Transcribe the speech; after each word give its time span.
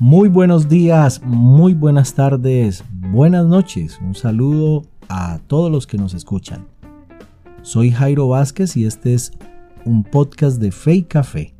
Muy 0.00 0.30
buenos 0.30 0.66
días, 0.66 1.20
muy 1.22 1.74
buenas 1.74 2.14
tardes, 2.14 2.82
buenas 2.90 3.44
noches. 3.44 3.98
Un 4.00 4.14
saludo 4.14 4.86
a 5.10 5.40
todos 5.46 5.70
los 5.70 5.86
que 5.86 5.98
nos 5.98 6.14
escuchan. 6.14 6.66
Soy 7.60 7.90
Jairo 7.90 8.26
Vázquez 8.26 8.78
y 8.78 8.86
este 8.86 9.12
es 9.12 9.30
un 9.84 10.02
podcast 10.02 10.58
de 10.58 10.72
Fe 10.72 10.94
y 10.94 11.02
Café. 11.02 11.52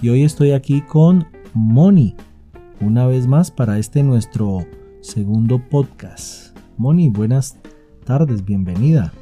Y 0.00 0.08
hoy 0.08 0.22
estoy 0.22 0.52
aquí 0.52 0.80
con 0.80 1.26
Moni, 1.52 2.16
una 2.80 3.06
vez 3.06 3.26
más 3.26 3.50
para 3.50 3.78
este 3.78 4.02
nuestro 4.02 4.66
segundo 5.02 5.58
podcast. 5.68 6.56
Moni, 6.78 7.10
buenas 7.10 7.58
tardes, 8.06 8.46
bienvenida. 8.46 9.12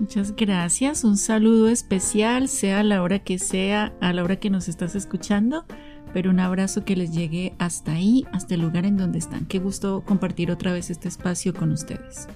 Muchas 0.00 0.34
gracias, 0.34 1.04
un 1.04 1.18
saludo 1.18 1.68
especial, 1.68 2.48
sea 2.48 2.82
la 2.82 3.02
hora 3.02 3.18
que 3.18 3.38
sea, 3.38 3.92
a 4.00 4.14
la 4.14 4.24
hora 4.24 4.36
que 4.36 4.48
nos 4.48 4.66
estás 4.66 4.96
escuchando, 4.96 5.66
pero 6.14 6.30
un 6.30 6.40
abrazo 6.40 6.86
que 6.86 6.96
les 6.96 7.12
llegue 7.12 7.52
hasta 7.58 7.92
ahí, 7.92 8.24
hasta 8.32 8.54
el 8.54 8.62
lugar 8.62 8.86
en 8.86 8.96
donde 8.96 9.18
están. 9.18 9.44
Qué 9.44 9.58
gusto 9.58 10.02
compartir 10.06 10.50
otra 10.50 10.72
vez 10.72 10.88
este 10.88 11.06
espacio 11.06 11.52
con 11.52 11.70
ustedes. 11.70 12.28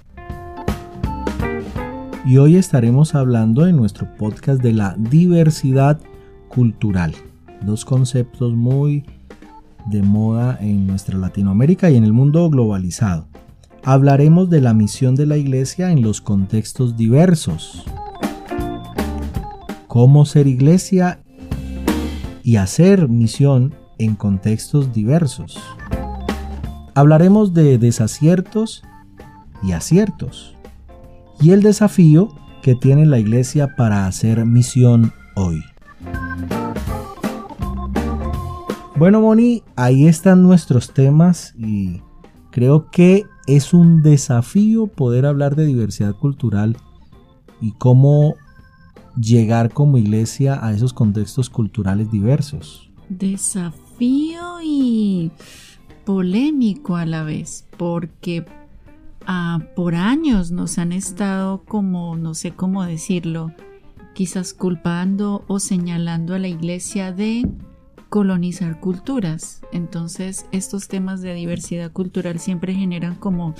Y 2.23 2.37
hoy 2.37 2.55
estaremos 2.55 3.15
hablando 3.15 3.65
en 3.65 3.77
nuestro 3.77 4.15
podcast 4.15 4.61
de 4.61 4.71
la 4.71 4.95
diversidad 4.99 5.99
cultural, 6.49 7.15
dos 7.65 7.83
conceptos 7.83 8.53
muy 8.53 9.05
de 9.87 10.03
moda 10.03 10.55
en 10.61 10.85
nuestra 10.85 11.17
Latinoamérica 11.17 11.89
y 11.89 11.97
en 11.97 12.03
el 12.03 12.13
mundo 12.13 12.47
globalizado 12.51 13.27
hablaremos 13.85 14.49
de 14.49 14.61
la 14.61 14.73
misión 14.73 15.13
de 15.13 15.27
la 15.27 15.37
iglesia 15.37 15.91
en 15.91 16.01
los 16.01 16.19
contextos 16.19 16.97
diversos. 16.97 17.85
Cómo 19.87 20.25
ser 20.25 20.47
iglesia 20.47 21.21
y 22.41 22.55
hacer 22.55 23.07
misión 23.07 23.75
en 23.99 24.15
contextos 24.15 24.91
diversos. 24.91 25.59
Hablaremos 26.95 27.53
de 27.53 27.77
desaciertos 27.77 28.81
y 29.61 29.73
aciertos. 29.73 30.55
Y 31.39 31.51
el 31.51 31.61
desafío 31.61 32.29
que 32.63 32.73
tiene 32.73 33.05
la 33.05 33.19
iglesia 33.19 33.75
para 33.75 34.07
hacer 34.07 34.43
misión 34.47 35.13
hoy. 35.35 35.63
Bueno, 38.95 39.21
Moni, 39.21 39.61
ahí 39.75 40.07
están 40.07 40.41
nuestros 40.41 40.91
temas 40.91 41.53
y 41.55 42.01
creo 42.49 42.89
que 42.89 43.25
es 43.47 43.73
un 43.73 44.01
desafío 44.01 44.87
poder 44.87 45.25
hablar 45.25 45.55
de 45.55 45.65
diversidad 45.65 46.15
cultural 46.15 46.77
y 47.61 47.71
cómo 47.73 48.35
llegar 49.19 49.71
como 49.71 49.97
iglesia 49.97 50.65
a 50.65 50.73
esos 50.73 50.93
contextos 50.93 51.49
culturales 51.49 52.11
diversos. 52.11 52.89
Desafío 53.09 54.57
y 54.63 55.31
polémico 56.05 56.95
a 56.95 57.05
la 57.05 57.23
vez, 57.23 57.67
porque 57.77 58.45
ah, 59.25 59.59
por 59.75 59.95
años 59.95 60.51
nos 60.51 60.77
han 60.77 60.91
estado 60.91 61.63
como, 61.65 62.15
no 62.15 62.33
sé 62.33 62.51
cómo 62.51 62.83
decirlo, 62.83 63.53
quizás 64.13 64.53
culpando 64.53 65.43
o 65.47 65.59
señalando 65.59 66.33
a 66.33 66.39
la 66.39 66.47
iglesia 66.47 67.11
de 67.11 67.47
colonizar 68.15 68.79
culturas. 68.79 69.59
Entonces, 69.73 70.45
estos 70.53 70.87
temas 70.87 71.21
de 71.21 71.33
diversidad 71.33 71.91
cultural 71.91 72.39
siempre 72.39 72.73
generan 72.73 73.15
como 73.15 73.53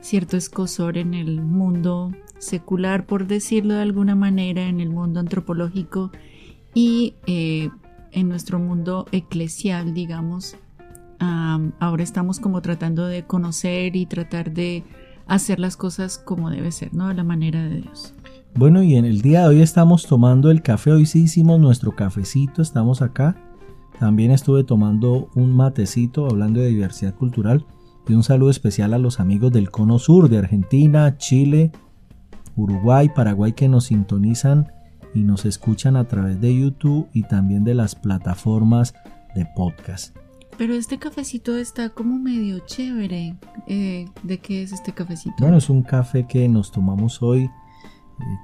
cierto 0.00 0.36
escosor 0.36 0.98
en 0.98 1.14
el 1.14 1.40
mundo 1.40 2.10
secular, 2.40 3.06
por 3.06 3.28
decirlo 3.28 3.74
de 3.74 3.82
alguna 3.82 4.16
manera, 4.16 4.66
en 4.66 4.80
el 4.80 4.90
mundo 4.90 5.20
antropológico 5.20 6.10
y 6.74 7.14
eh, 7.28 7.70
en 8.10 8.28
nuestro 8.28 8.58
mundo 8.58 9.06
eclesial, 9.12 9.94
digamos. 9.94 10.56
ahora 11.20 12.02
estamos 12.02 12.40
como 12.40 12.62
tratando 12.62 13.06
de 13.06 13.22
conocer 13.22 13.94
y 13.94 14.06
tratar 14.06 14.52
de 14.52 14.82
hacer 15.28 15.60
las 15.60 15.76
cosas 15.76 16.18
como 16.18 16.50
debe 16.50 16.72
ser, 16.72 16.92
¿no? 16.92 17.06
A 17.06 17.14
la 17.14 17.22
manera 17.22 17.62
de 17.62 17.82
Dios. 17.82 18.14
Bueno, 18.56 18.82
y 18.82 18.96
en 18.96 19.04
el 19.04 19.20
día 19.22 19.42
de 19.42 19.48
hoy 19.50 19.62
estamos 19.62 20.06
tomando 20.06 20.50
el 20.50 20.62
café, 20.62 20.90
hoy 20.90 21.06
sí 21.06 21.22
hicimos 21.22 21.60
nuestro 21.60 21.94
cafecito, 21.94 22.62
estamos 22.62 23.00
acá 23.00 23.45
también 23.98 24.30
estuve 24.30 24.64
tomando 24.64 25.30
un 25.34 25.52
matecito 25.52 26.26
hablando 26.26 26.60
de 26.60 26.68
diversidad 26.68 27.14
cultural 27.14 27.64
y 28.08 28.14
un 28.14 28.22
saludo 28.22 28.50
especial 28.50 28.94
a 28.94 28.98
los 28.98 29.20
amigos 29.20 29.52
del 29.52 29.70
Cono 29.70 29.98
Sur 29.98 30.28
de 30.28 30.38
Argentina, 30.38 31.16
Chile, 31.16 31.72
Uruguay, 32.56 33.10
Paraguay 33.14 33.52
que 33.52 33.68
nos 33.68 33.86
sintonizan 33.86 34.72
y 35.14 35.22
nos 35.22 35.44
escuchan 35.44 35.96
a 35.96 36.06
través 36.06 36.40
de 36.40 36.58
YouTube 36.58 37.08
y 37.12 37.22
también 37.22 37.64
de 37.64 37.74
las 37.74 37.94
plataformas 37.94 38.94
de 39.34 39.46
podcast. 39.56 40.16
Pero 40.58 40.74
este 40.74 40.98
cafecito 40.98 41.56
está 41.56 41.90
como 41.90 42.18
medio 42.18 42.60
chévere. 42.60 43.36
Eh, 43.66 44.06
¿De 44.22 44.38
qué 44.38 44.62
es 44.62 44.72
este 44.72 44.92
cafecito? 44.92 45.36
Bueno, 45.40 45.58
es 45.58 45.68
un 45.68 45.82
café 45.82 46.26
que 46.26 46.48
nos 46.48 46.70
tomamos 46.70 47.22
hoy 47.22 47.44
eh, 47.44 47.50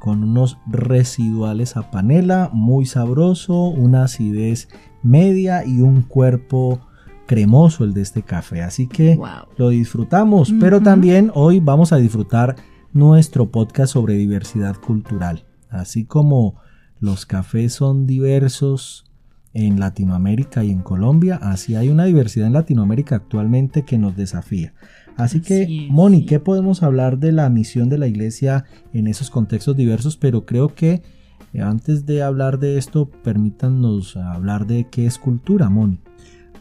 con 0.00 0.22
unos 0.22 0.58
residuales 0.66 1.76
a 1.76 1.90
panela, 1.90 2.50
muy 2.52 2.84
sabroso, 2.84 3.64
una 3.68 4.04
acidez 4.04 4.68
media 5.02 5.64
y 5.64 5.80
un 5.80 6.02
cuerpo 6.02 6.80
cremoso 7.26 7.84
el 7.84 7.94
de 7.94 8.02
este 8.02 8.22
café. 8.22 8.62
Así 8.62 8.86
que 8.86 9.18
lo 9.56 9.68
disfrutamos, 9.70 10.52
pero 10.60 10.80
también 10.80 11.30
hoy 11.34 11.60
vamos 11.60 11.92
a 11.92 11.96
disfrutar 11.96 12.56
nuestro 12.92 13.50
podcast 13.50 13.92
sobre 13.92 14.14
diversidad 14.14 14.76
cultural. 14.76 15.44
Así 15.70 16.04
como 16.04 16.56
los 17.00 17.26
cafés 17.26 17.72
son 17.72 18.06
diversos 18.06 19.06
en 19.54 19.80
Latinoamérica 19.80 20.64
y 20.64 20.70
en 20.70 20.80
Colombia, 20.80 21.38
así 21.42 21.74
hay 21.74 21.88
una 21.88 22.04
diversidad 22.04 22.46
en 22.46 22.54
Latinoamérica 22.54 23.16
actualmente 23.16 23.84
que 23.84 23.98
nos 23.98 24.16
desafía. 24.16 24.72
Así, 25.16 25.40
que, 25.40 25.88
Moni, 25.90 26.24
¿qué 26.24 26.40
podemos 26.40 26.82
hablar 26.82 27.18
de 27.18 27.32
la 27.32 27.50
misión 27.50 27.90
de 27.90 27.98
la 27.98 28.06
iglesia 28.06 28.64
en 28.94 29.06
esos 29.06 29.30
contextos 29.30 29.76
diversos? 29.76 30.16
Pero 30.16 30.46
creo 30.46 30.74
que 30.74 31.02
antes 31.60 32.06
de 32.06 32.22
hablar 32.22 32.58
de 32.58 32.78
esto, 32.78 33.10
permítanos 33.10 34.16
hablar 34.16 34.66
de 34.66 34.88
qué 34.90 35.06
es 35.06 35.18
cultura, 35.18 35.68
Moni. 35.68 35.98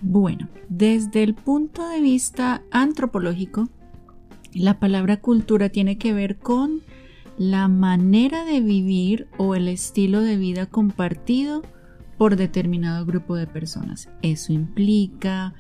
Bueno, 0.02 0.50
desde 0.68 1.24
el 1.24 1.35
punto 1.35 1.88
de 1.88 2.02
vista 2.02 2.63
antropológico, 2.72 3.69
la 4.53 4.80
palabra 4.80 5.22
cultura 5.22 5.69
tiene 5.69 5.97
que 5.97 6.13
ver 6.13 6.38
con 6.38 6.81
la 7.38 7.68
manera 7.68 8.44
de 8.44 8.59
vivir 8.59 9.28
o 9.38 9.56
el 9.56 9.68
estilo 9.68 10.22
de 10.22 10.38
vida 10.38 10.66
compartido 10.66 11.62
por 12.18 12.35
determinado 12.35 13.06
grupo 13.06 13.35
de 13.35 13.47
personas. 13.47 14.09
Eso 14.22 14.53
implica 14.53 15.53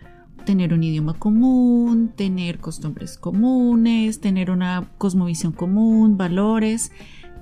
tener 0.45 0.73
un 0.73 0.83
idioma 0.83 1.13
común, 1.13 2.11
tener 2.15 2.59
costumbres 2.59 3.17
comunes, 3.17 4.19
tener 4.19 4.51
una 4.51 4.91
cosmovisión 4.97 5.53
común, 5.53 6.17
valores. 6.17 6.91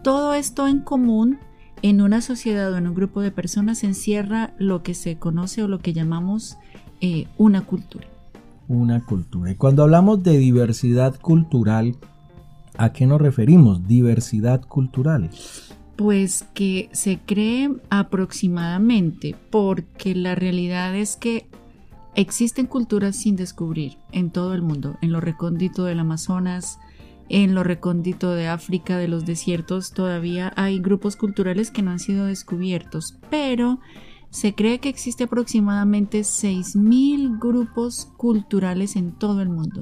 Todo 0.04 0.34
esto 0.34 0.68
en 0.68 0.80
común 0.80 1.40
en 1.82 2.02
una 2.02 2.22
sociedad 2.22 2.72
o 2.74 2.78
en 2.78 2.88
un 2.88 2.96
grupo 2.96 3.22
de 3.22 3.32
personas 3.32 3.80
se 3.80 3.88
encierra 3.88 4.54
lo 4.58 4.84
que 4.84 4.94
se 4.94 5.18
conoce 5.18 5.64
o 5.64 5.68
lo 5.68 5.80
que 5.80 5.94
llamamos 5.94 6.58
eh, 7.02 7.28
una 7.38 7.62
cultura. 7.62 8.08
Una 8.68 9.04
cultura. 9.06 9.52
Y 9.52 9.56
cuando 9.56 9.84
hablamos 9.84 10.24
de 10.24 10.38
diversidad 10.38 11.20
cultural, 11.20 11.96
¿a 12.78 12.92
qué 12.92 13.06
nos 13.06 13.22
referimos? 13.22 13.88
Diversidad 13.88 14.62
cultural. 14.62 15.30
Pues 15.96 16.46
que 16.54 16.90
se 16.92 17.20
cree 17.20 17.72
aproximadamente, 17.90 19.36
porque 19.50 20.16
la 20.16 20.36
realidad 20.36 20.96
es 20.96 21.18
que 21.18 21.48
existen 22.16 22.68
culturas 22.68 23.16
sin 23.16 23.36
descubrir 23.36 23.98
en 24.12 24.30
todo 24.30 24.54
el 24.54 24.62
mundo, 24.62 24.98
en 25.02 25.12
lo 25.12 25.20
recóndito 25.20 25.86
del 25.86 26.00
Amazonas, 26.00 26.80
en 27.30 27.56
lo 27.56 27.64
recóndito 27.64 28.32
de 28.32 28.48
África, 28.48 28.98
de 28.98 29.08
los 29.08 29.26
desiertos, 29.26 29.94
todavía 29.94 30.52
hay 30.56 30.80
grupos 30.80 31.16
culturales 31.16 31.72
que 31.72 31.82
no 31.82 31.92
han 31.92 32.00
sido 32.00 32.26
descubiertos, 32.26 33.18
pero 33.30 33.80
se 34.32 34.54
cree 34.54 34.80
que 34.80 34.90
existe 34.90 35.26
aproximadamente 35.26 36.22
6.000 36.22 37.40
grupos 37.40 38.12
culturales 38.18 38.96
en 38.96 39.12
todo 39.12 39.42
el 39.42 39.50
mundo. 39.50 39.82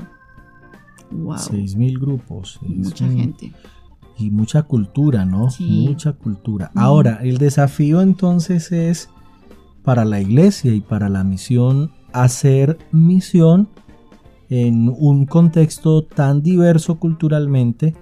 Wow. 1.11 1.35
6.000 1.35 1.99
grupos. 1.99 2.59
Mucha 2.61 3.07
gente. 3.07 3.53
Y 4.17 4.31
mucha 4.31 4.63
cultura, 4.63 5.25
¿no? 5.25 5.47
Mucha 5.59 6.13
cultura. 6.13 6.71
Ahora, 6.75 7.19
el 7.21 7.37
desafío 7.37 8.01
entonces 8.01 8.71
es 8.71 9.09
para 9.83 10.05
la 10.05 10.19
iglesia 10.19 10.73
y 10.73 10.81
para 10.81 11.07
la 11.07 11.23
misión 11.23 11.91
hacer 12.13 12.77
misión 12.91 13.69
en 14.49 14.89
un 14.89 15.25
contexto 15.25 16.03
tan 16.03 16.41
diverso 16.41 16.99
culturalmente, 16.99 17.93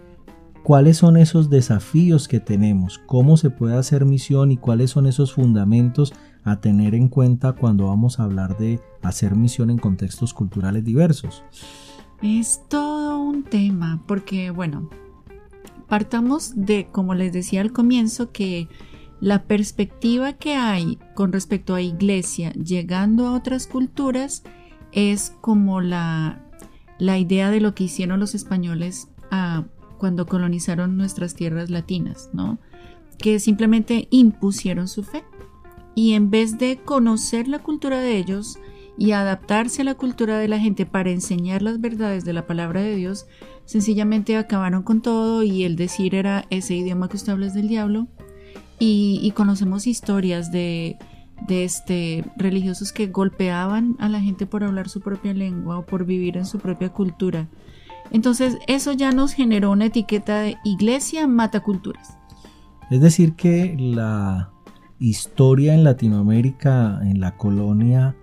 cuáles 0.63 0.97
son 0.97 1.17
esos 1.17 1.49
desafíos 1.49 2.27
que 2.27 2.39
tenemos, 2.39 2.99
cómo 3.05 3.37
se 3.37 3.49
puede 3.49 3.77
hacer 3.77 4.05
misión 4.05 4.51
y 4.51 4.57
cuáles 4.57 4.91
son 4.91 5.05
esos 5.05 5.33
fundamentos 5.33 6.13
a 6.43 6.59
tener 6.59 6.95
en 6.95 7.07
cuenta 7.07 7.53
cuando 7.53 7.87
vamos 7.87 8.19
a 8.19 8.23
hablar 8.23 8.57
de 8.57 8.79
hacer 9.01 9.35
misión 9.35 9.69
en 9.69 9.77
contextos 9.77 10.33
culturales 10.33 10.83
diversos. 10.83 11.43
Es 12.21 12.61
todo 12.67 13.19
un 13.19 13.43
tema, 13.43 14.01
porque 14.07 14.51
bueno, 14.51 14.89
partamos 15.87 16.53
de, 16.55 16.87
como 16.91 17.13
les 17.13 17.33
decía 17.33 17.61
al 17.61 17.71
comienzo, 17.71 18.31
que 18.31 18.67
la 19.19 19.43
perspectiva 19.43 20.33
que 20.33 20.55
hay 20.55 20.99
con 21.13 21.31
respecto 21.31 21.75
a 21.75 21.81
iglesia 21.81 22.51
llegando 22.53 23.27
a 23.27 23.33
otras 23.33 23.67
culturas 23.67 24.43
es 24.95 25.33
como 25.41 25.81
la, 25.81 26.41
la 26.97 27.19
idea 27.19 27.51
de 27.51 27.59
lo 27.61 27.75
que 27.75 27.83
hicieron 27.83 28.19
los 28.19 28.33
españoles 28.33 29.09
ah, 29.29 29.65
cuando 29.97 30.25
colonizaron 30.25 30.97
nuestras 30.97 31.35
tierras 31.35 31.69
latinas, 31.69 32.29
¿no? 32.33 32.57
Que 33.17 33.39
simplemente 33.39 34.07
impusieron 34.09 34.87
su 34.87 35.03
fe. 35.03 35.23
Y 35.93 36.13
en 36.13 36.31
vez 36.31 36.57
de 36.57 36.77
conocer 36.77 37.47
la 37.47 37.59
cultura 37.59 37.99
de 37.99 38.17
ellos 38.17 38.57
y 38.97 39.11
adaptarse 39.11 39.81
a 39.81 39.85
la 39.85 39.95
cultura 39.95 40.37
de 40.37 40.47
la 40.47 40.59
gente 40.59 40.85
para 40.85 41.11
enseñar 41.11 41.61
las 41.61 41.79
verdades 41.79 42.25
de 42.25 42.33
la 42.33 42.47
palabra 42.47 42.81
de 42.81 42.95
Dios, 42.95 43.27
sencillamente 43.65 44.37
acabaron 44.37 44.83
con 44.83 45.01
todo 45.01 45.43
y 45.43 45.63
el 45.63 45.75
decir 45.75 46.15
era 46.15 46.45
ese 46.49 46.75
idioma 46.75 47.09
que 47.09 47.17
usted 47.17 47.33
habla 47.33 47.47
es 47.47 47.53
del 47.53 47.67
diablo. 47.67 48.07
Y, 48.77 49.31
conocemos 49.35 49.87
historias 49.87 50.51
de, 50.51 50.97
de 51.47 51.63
este, 51.63 52.25
religiosos 52.37 52.91
que 52.91 53.07
golpeaban 53.07 53.95
a 53.99 54.09
la 54.09 54.21
gente 54.21 54.45
por 54.45 54.63
hablar 54.63 54.89
su 54.89 55.01
propia 55.01 55.33
lengua 55.33 55.79
o 55.79 55.85
por 55.85 56.05
vivir 56.05 56.37
en 56.37 56.45
su 56.45 56.59
propia 56.59 56.89
cultura. 56.89 57.47
Entonces 58.11 58.57
eso 58.67 58.93
ya 58.93 59.11
nos 59.11 59.33
generó 59.33 59.71
una 59.71 59.85
etiqueta 59.85 60.39
de 60.39 60.57
iglesia 60.63 61.27
mata 61.27 61.61
culturas. 61.61 62.17
Es 62.89 63.01
decir, 63.01 63.33
que 63.33 63.75
la 63.77 64.51
historia 64.99 65.73
en 65.73 65.83
Latinoamérica, 65.83 66.99
en 67.03 67.19
la 67.19 67.35
colonia, 67.35 68.15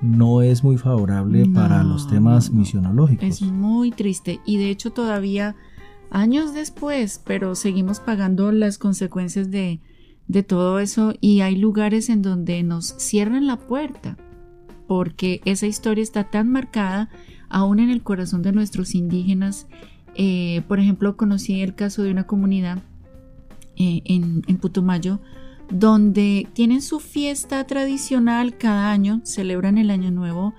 no 0.00 0.42
es 0.42 0.62
muy 0.62 0.76
favorable 0.76 1.46
para 1.46 1.82
los 1.82 2.08
temas 2.08 2.50
misionológicos. 2.50 3.24
Es 3.26 3.42
muy 3.42 3.90
triste 3.90 4.40
y 4.44 4.58
de 4.58 4.70
hecho 4.70 4.90
todavía 4.90 5.56
años 6.10 6.54
después, 6.54 7.20
pero 7.24 7.54
seguimos 7.54 8.00
pagando 8.00 8.52
las 8.52 8.78
consecuencias 8.78 9.50
de, 9.50 9.80
de 10.28 10.42
todo 10.42 10.80
eso 10.80 11.14
y 11.20 11.40
hay 11.40 11.56
lugares 11.56 12.08
en 12.08 12.22
donde 12.22 12.62
nos 12.62 12.94
cierran 12.98 13.46
la 13.46 13.56
puerta 13.56 14.16
porque 14.86 15.40
esa 15.44 15.66
historia 15.66 16.02
está 16.02 16.24
tan 16.24 16.50
marcada 16.50 17.08
aún 17.48 17.80
en 17.80 17.90
el 17.90 18.02
corazón 18.02 18.42
de 18.42 18.52
nuestros 18.52 18.94
indígenas. 18.94 19.66
Eh, 20.14 20.62
por 20.68 20.80
ejemplo, 20.80 21.16
conocí 21.16 21.60
el 21.60 21.74
caso 21.74 22.02
de 22.02 22.10
una 22.10 22.26
comunidad 22.26 22.78
eh, 23.76 24.02
en, 24.04 24.42
en 24.46 24.56
Putumayo 24.58 25.20
donde 25.70 26.46
tienen 26.52 26.80
su 26.80 27.00
fiesta 27.00 27.66
tradicional 27.66 28.56
cada 28.56 28.92
año, 28.92 29.20
celebran 29.24 29.78
el 29.78 29.90
año 29.90 30.12
nuevo, 30.12 30.54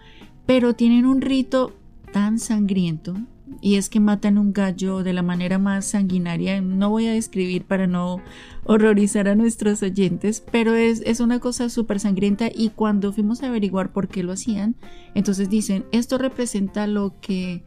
pero 0.46 0.74
tienen 0.74 1.06
un 1.06 1.22
rito 1.22 1.74
tan 2.12 2.40
sangriento 2.40 3.16
y 3.62 3.76
es 3.76 3.90
que 3.90 4.00
matan 4.00 4.38
un 4.38 4.54
gallo 4.54 5.04
de 5.04 5.14
la 5.14 5.22
manera 5.22 5.58
más 5.58 5.86
sanguinaria. 5.86 6.62
No 6.62 6.90
voy 6.90 7.08
a 7.08 7.14
describir 7.14 7.66
para 7.66 7.88
no 7.88 8.22
horrorizar 8.66 9.28
a 9.28 9.36
nuestros 9.36 9.82
oyentes, 9.84 10.44
pero 10.52 10.76
es, 10.76 11.02
es 11.06 11.20
una 11.20 11.40
cosa 11.40 11.70
súper 11.70 12.00
sangrienta 12.00 12.50
y 12.54 12.70
cuando 12.70 13.14
fuimos 13.14 13.44
a 13.44 13.48
averiguar 13.48 13.92
por 13.92 14.08
qué 14.08 14.24
lo 14.24 14.34
hacían, 14.34 14.76
entonces 15.16 15.50
dicen, 15.50 15.86
esto 15.92 16.18
representa 16.18 16.88
lo 16.88 17.16
que 17.22 17.64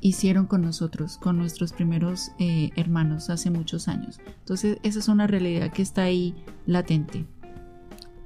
hicieron 0.00 0.46
con 0.46 0.60
nosotros, 0.60 1.16
con 1.16 1.38
nuestros 1.38 1.72
primeros 1.72 2.30
eh, 2.38 2.70
hermanos 2.76 3.30
hace 3.30 3.50
muchos 3.50 3.88
años. 3.88 4.20
Entonces 4.40 4.78
esa 4.82 4.98
es 4.98 5.08
una 5.08 5.26
realidad 5.26 5.72
que 5.72 5.80
está 5.80 6.02
ahí 6.02 6.34
latente. 6.66 7.24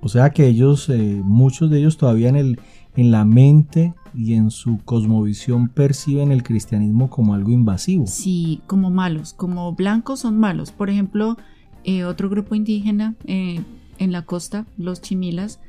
O 0.00 0.08
sea 0.08 0.30
que 0.30 0.46
ellos, 0.46 0.88
eh, 0.88 1.20
muchos 1.24 1.70
de 1.70 1.78
ellos 1.78 1.96
todavía 1.96 2.28
en, 2.28 2.36
el, 2.36 2.60
en 2.98 3.12
la 3.12 3.24
mente 3.24 3.94
y 4.12 4.34
en 4.34 4.50
su 4.50 4.78
cosmovisión 4.84 5.68
perciben 5.68 6.32
el 6.32 6.42
cristianismo 6.42 7.08
como 7.08 7.32
algo 7.32 7.52
invasivo. 7.52 8.08
Sí, 8.08 8.60
como 8.66 8.90
malos, 8.90 9.34
como 9.34 9.72
blancos 9.72 10.18
son 10.18 10.36
malos. 10.40 10.72
Por 10.72 10.90
ejemplo, 10.90 11.36
eh, 11.84 12.02
otro 12.02 12.28
grupo 12.28 12.56
indígena 12.56 13.14
en 13.24 13.64
la 14.12 14.22
costa, 14.22 14.66
los 14.76 15.00
chimilas, 15.00 15.60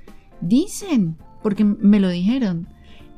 dicen, 0.42 1.18
porque 1.44 1.64
me 1.64 2.00
lo 2.00 2.10
dijeron, 2.10 2.68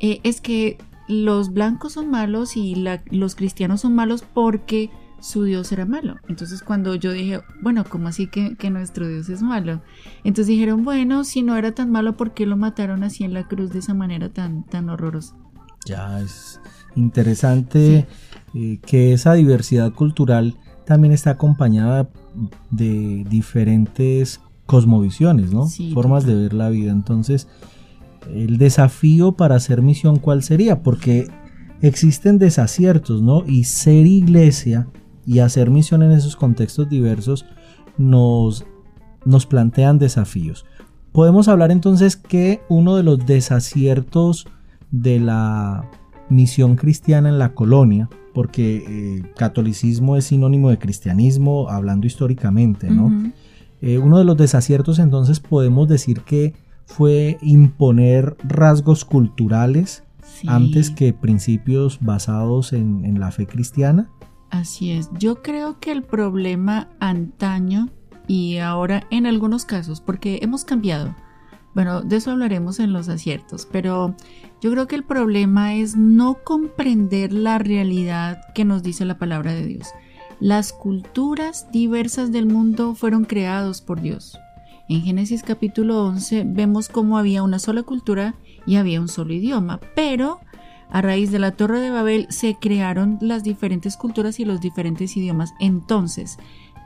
es 0.02 0.42
que 0.42 0.78
los 1.08 1.54
blancos 1.54 1.94
son 1.94 2.10
malos 2.12 2.58
y 2.58 2.76
los 3.12 3.36
cristianos 3.36 3.80
son 3.80 3.96
malos 3.96 4.26
porque 4.34 4.90
su 5.22 5.44
Dios 5.44 5.72
era 5.72 5.86
malo. 5.86 6.18
Entonces 6.28 6.64
cuando 6.64 6.96
yo 6.96 7.12
dije, 7.12 7.40
bueno, 7.62 7.86
¿cómo 7.88 8.10
así 8.10 8.28
que, 8.28 8.70
nuestro 8.70 9.08
Dios 9.08 9.30
es 9.30 9.42
malo? 9.42 9.82
Entonces 10.24 10.48
dijeron, 10.48 10.84
bueno, 10.84 11.24
si 11.24 11.44
no 11.44 11.56
era 11.56 11.72
tan 11.74 11.92
malo, 11.92 12.18
¿por 12.18 12.34
qué 12.34 12.46
lo 12.46 12.58
mataron 12.58 13.04
así 13.04 13.24
en 13.24 13.34
la 13.34 13.48
cruz 13.48 13.72
de 13.72 13.80
esa 13.80 13.94
manera 13.94 14.30
tan, 14.30 14.66
tan 14.66 14.90
horrorosa? 14.90 15.36
Ya 15.86 16.20
es 16.20 16.60
interesante 16.96 18.08
eh, 18.54 18.80
que 18.86 19.14
esa 19.14 19.34
diversidad 19.34 19.94
cultural 19.94 20.58
también 20.86 21.14
está 21.14 21.32
acompañada 21.32 22.10
de 22.72 23.26
diferentes 23.30 24.42
cosmovisiones, 24.66 25.54
¿no? 25.54 25.68
Formas 25.94 26.26
de 26.26 26.36
ver 26.36 26.54
la 26.54 26.70
vida. 26.70 26.92
Entonces, 26.92 27.48
el 28.30 28.58
desafío 28.58 29.34
para 29.34 29.56
hacer 29.56 29.82
misión, 29.82 30.18
¿cuál 30.18 30.44
sería? 30.44 30.82
Porque 30.82 31.28
existen 31.82 32.38
desaciertos, 32.38 33.22
¿no? 33.22 33.46
Y 33.46 33.66
ser 33.66 34.06
iglesia 34.06 34.88
y 35.26 35.40
hacer 35.40 35.70
misión 35.70 36.04
en 36.04 36.12
esos 36.12 36.36
contextos 36.36 36.90
diversos 36.90 37.46
nos, 37.98 38.66
nos 39.26 39.46
plantean 39.46 40.00
desafíos. 40.00 40.66
Podemos 41.12 41.48
hablar 41.48 41.72
entonces 41.72 42.16
que 42.16 42.62
uno 42.70 42.96
de 42.96 43.04
los 43.04 43.26
desaciertos 43.26 44.48
de 44.92 45.20
la 45.20 45.90
misión 46.30 46.76
cristiana 46.76 47.30
en 47.30 47.38
la 47.38 47.54
colonia, 47.54 48.10
porque 48.34 48.84
eh, 48.88 49.24
catolicismo 49.36 50.16
es 50.16 50.26
sinónimo 50.26 50.70
de 50.70 50.80
cristianismo, 50.80 51.70
hablando 51.70 52.08
históricamente, 52.08 52.90
¿no? 52.90 53.32
Eh, 53.82 53.98
uno 53.98 54.20
de 54.20 54.26
los 54.26 54.38
desaciertos 54.38 55.00
entonces 55.00 55.40
podemos 55.40 55.88
decir 55.88 56.22
que 56.22 56.54
fue 56.86 57.38
imponer 57.42 58.38
rasgos 58.44 59.06
culturales 59.06 60.04
antes 60.48 60.90
que 60.90 61.14
principios 61.14 62.00
basados 62.02 62.74
en, 62.74 63.20
la 63.20 63.32
fe 63.32 63.48
cristiana. 63.48 64.10
Así 64.52 64.92
es, 64.92 65.10
yo 65.18 65.42
creo 65.42 65.80
que 65.80 65.92
el 65.92 66.04
problema 66.04 66.90
antaño 67.00 67.90
y 68.28 68.58
ahora 68.58 69.08
en 69.10 69.26
algunos 69.26 69.66
casos, 69.66 70.02
porque 70.02 70.40
hemos 70.42 70.66
cambiado, 70.66 71.16
bueno, 71.74 72.02
de 72.02 72.18
eso 72.18 72.32
hablaremos 72.32 72.80
en 72.80 72.92
los 72.92 73.08
aciertos, 73.08 73.66
pero 73.72 74.14
yo 74.60 74.72
creo 74.72 74.88
que 74.88 74.96
el 74.96 75.04
problema 75.04 75.74
es 75.76 75.96
no 75.96 76.38
comprender 76.44 77.32
la 77.32 77.60
realidad 77.60 78.42
que 78.54 78.66
nos 78.66 78.84
dice 78.84 79.06
la 79.06 79.18
palabra 79.18 79.54
de 79.54 79.66
Dios. 79.66 79.88
Las 80.42 80.74
culturas 80.74 81.72
diversas 81.72 82.32
del 82.34 82.46
mundo 82.46 82.94
fueron 82.94 83.24
creados 83.24 83.82
por 83.82 84.02
Dios. 84.02 84.38
En 84.90 85.02
Génesis 85.02 85.44
capítulo 85.44 86.04
11 86.04 86.44
vemos 86.46 86.90
cómo 86.90 87.18
había 87.18 87.44
una 87.44 87.60
sola 87.60 87.84
cultura 87.84 88.36
y 88.66 88.76
había 88.76 89.00
un 89.00 89.08
solo 89.08 89.34
idioma, 89.34 89.80
pero 89.96 90.42
a 90.92 91.02
raíz 91.02 91.32
de 91.32 91.40
la 91.40 91.52
Torre 91.52 91.80
de 91.80 91.90
Babel 91.90 92.28
se 92.30 92.56
crearon 92.56 93.18
las 93.22 93.44
diferentes 93.44 93.98
culturas 93.98 94.40
y 94.40 94.46
los 94.46 94.62
diferentes 94.62 95.16
idiomas. 95.18 95.54
Entonces, 95.60 96.38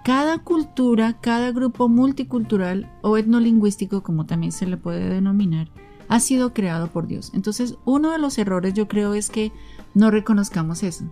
cada 0.04 0.38
cultura, 0.38 1.20
cada 1.20 1.52
grupo 1.52 1.90
multicultural 1.90 2.92
o 3.02 3.18
etnolingüístico, 3.18 4.04
como 4.04 4.26
también 4.26 4.52
se 4.52 4.68
le 4.68 4.78
puede 4.78 5.10
denominar, 5.10 5.70
ha 6.08 6.20
sido 6.20 6.54
creado 6.54 6.88
por 6.88 7.08
Dios. 7.08 7.32
Entonces, 7.34 7.78
uno 7.86 8.12
de 8.12 8.20
los 8.20 8.38
errores 8.38 8.76
yo 8.76 8.88
creo 8.88 9.16
es 9.16 9.30
que 9.30 9.52
no 9.96 10.12
reconozcamos 10.12 10.84
eso. 10.84 11.06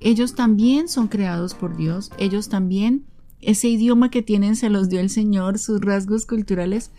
Ellos 0.00 0.34
también 0.34 0.88
son 0.88 1.06
creados 1.06 1.54
por 1.54 1.76
Dios, 1.76 2.10
ellos 2.18 2.48
también 2.48 3.06
ese 3.42 3.68
idioma 3.68 4.10
que 4.10 4.22
tienen 4.22 4.56
se 4.56 4.70
los 4.70 4.88
dio 4.88 5.00
el 5.00 5.10
Señor, 5.10 5.58
sus 5.58 5.80
rasgos 5.80 6.26
culturales. 6.26 6.90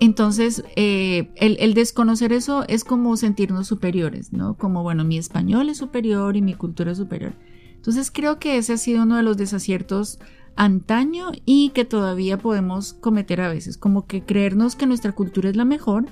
Entonces, 0.00 0.62
eh, 0.76 1.30
el, 1.36 1.74
desconocer 1.74 2.32
eso 2.32 2.64
es 2.68 2.84
como 2.84 3.16
sentirnos 3.16 3.66
superiores, 3.66 4.32
¿no? 4.32 4.54
Como, 4.56 4.82
bueno, 4.82 5.04
mi 5.04 5.18
español 5.18 5.68
es 5.68 5.78
superior 5.78 6.36
y 6.36 6.42
mi 6.42 6.54
cultura 6.54 6.92
es 6.92 6.98
superior. 6.98 7.32
Entonces, 7.74 8.10
creo 8.10 8.38
que 8.38 8.56
ese 8.56 8.74
ha 8.74 8.76
sido 8.76 9.02
uno 9.02 9.16
de 9.16 9.22
los 9.22 9.36
desaciertos 9.36 10.18
antaño 10.56 11.30
y 11.44 11.70
que 11.70 11.84
todavía 11.84 12.38
podemos 12.38 12.92
cometer 12.92 13.40
a 13.40 13.48
veces, 13.48 13.76
como 13.76 14.06
que 14.06 14.22
creernos 14.22 14.76
que 14.76 14.86
nuestra 14.86 15.12
cultura 15.12 15.48
es 15.48 15.56
la 15.56 15.64
mejor 15.64 16.06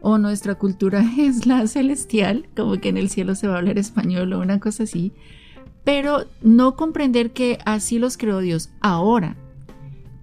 o 0.00 0.18
nuestra 0.18 0.54
cultura 0.54 1.04
es 1.18 1.46
la 1.46 1.66
celestial, 1.66 2.48
como 2.56 2.78
que 2.78 2.88
en 2.88 2.96
el 2.96 3.08
cielo 3.08 3.34
se 3.34 3.48
va 3.48 3.54
a 3.54 3.58
hablar 3.58 3.78
español 3.78 4.32
o 4.32 4.40
una 4.40 4.60
cosa 4.60 4.84
así 4.84 5.12
pero 5.88 6.26
no 6.42 6.76
comprender 6.76 7.30
que 7.30 7.58
así 7.64 7.98
los 7.98 8.18
creó 8.18 8.40
Dios. 8.40 8.68
Ahora, 8.80 9.36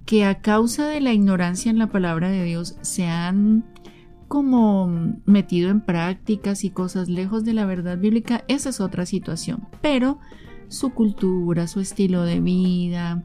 que 0.06 0.24
a 0.24 0.40
causa 0.40 0.86
de 0.86 1.00
la 1.00 1.12
ignorancia 1.12 1.70
en 1.70 1.78
la 1.78 1.88
palabra 1.88 2.30
de 2.30 2.44
Dios 2.44 2.76
se 2.80 3.06
han 3.06 3.64
como 4.28 4.86
metido 5.24 5.70
en 5.70 5.80
prácticas 5.80 6.64
y 6.64 6.70
cosas 6.70 7.08
lejos 7.08 7.44
de 7.44 7.52
la 7.52 7.66
verdad 7.66 7.98
bíblica, 7.98 8.44
esa 8.48 8.70
es 8.70 8.80
otra 8.80 9.04
situación. 9.04 9.68
Pero 9.82 10.18
su 10.68 10.90
cultura, 10.90 11.66
su 11.66 11.80
estilo 11.80 12.22
de 12.22 12.40
vida, 12.40 13.24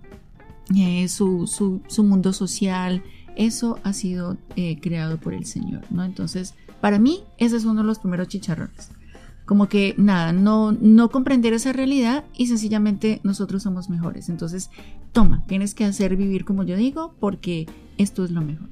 eh, 0.75 1.07
su, 1.07 1.81
mundo 2.00 2.33
social, 2.33 3.03
eso 3.35 3.79
ha 3.83 3.93
sido 3.93 4.38
eh, 4.55 4.79
creado 4.79 5.17
por 5.17 5.33
el 5.33 5.45
Señor, 5.45 5.83
¿no? 5.91 6.03
Entonces, 6.03 6.55
para 6.81 7.00
mí, 7.00 7.23
ese 7.38 7.57
es 7.57 7.65
uno 7.65 7.81
de 7.81 7.88
los 7.88 8.00
primeros 8.00 8.27
chicharrones 8.27 8.91
como 9.51 9.67
que 9.67 9.96
nada, 9.98 10.31
no, 10.31 10.72
no 10.72 11.10
comprender 11.10 11.51
esa 11.51 11.74
realidad 11.74 12.24
y 12.38 12.48
sencillamente 12.48 13.20
nosotros 13.24 13.63
somos 13.63 13.89
mejores. 13.89 14.29
Entonces, 14.29 14.70
toma, 15.12 15.43
tienes 15.46 15.74
que 15.75 15.84
hacer 15.84 16.15
vivir 16.15 16.46
como 16.46 16.63
yo 16.63 16.77
digo 16.77 17.15
porque 17.20 17.67
esto 17.98 18.24
es 18.24 18.31
lo 18.31 18.41
mejor. 18.41 18.70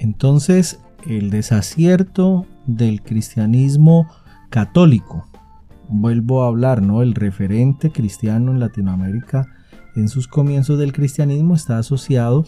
Entonces, 0.00 0.80
el 1.06 1.30
desacierto 1.30 2.44
del 2.66 3.02
cristianismo 3.02 4.08
católico, 4.50 5.28
vuelvo 5.88 6.42
a 6.42 6.48
hablar, 6.48 6.82
¿no? 6.82 7.00
El 7.00 7.14
referente 7.14 7.92
cristiano 7.92 8.50
en 8.50 8.58
Latinoamérica 8.58 9.46
en 9.94 10.08
sus 10.08 10.26
comienzos 10.26 10.76
del 10.76 10.92
cristianismo 10.92 11.54
está 11.54 11.78
asociado 11.78 12.46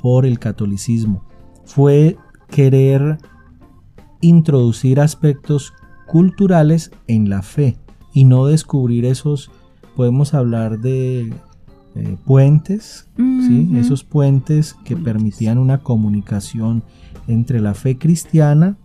por 0.00 0.24
el 0.24 0.38
catolicismo. 0.38 1.26
Fue 1.64 2.16
querer 2.48 3.18
introducir 4.20 5.00
aspectos 5.00 5.72
culturales 6.06 6.90
en 7.06 7.28
la 7.28 7.42
fe 7.42 7.76
y 8.12 8.24
no 8.24 8.46
descubrir 8.46 9.04
esos, 9.04 9.50
podemos 9.94 10.34
hablar 10.34 10.78
de 10.80 11.32
eh, 11.94 12.16
puentes, 12.24 13.08
¿sí? 13.16 13.70
esos 13.76 14.04
puentes 14.04 14.74
que 14.84 14.96
permitían 14.96 15.58
una 15.58 15.78
comunicación 15.78 16.82
entre 17.28 17.60
la 17.60 17.74
fe 17.74 17.98
cristiana 17.98 18.76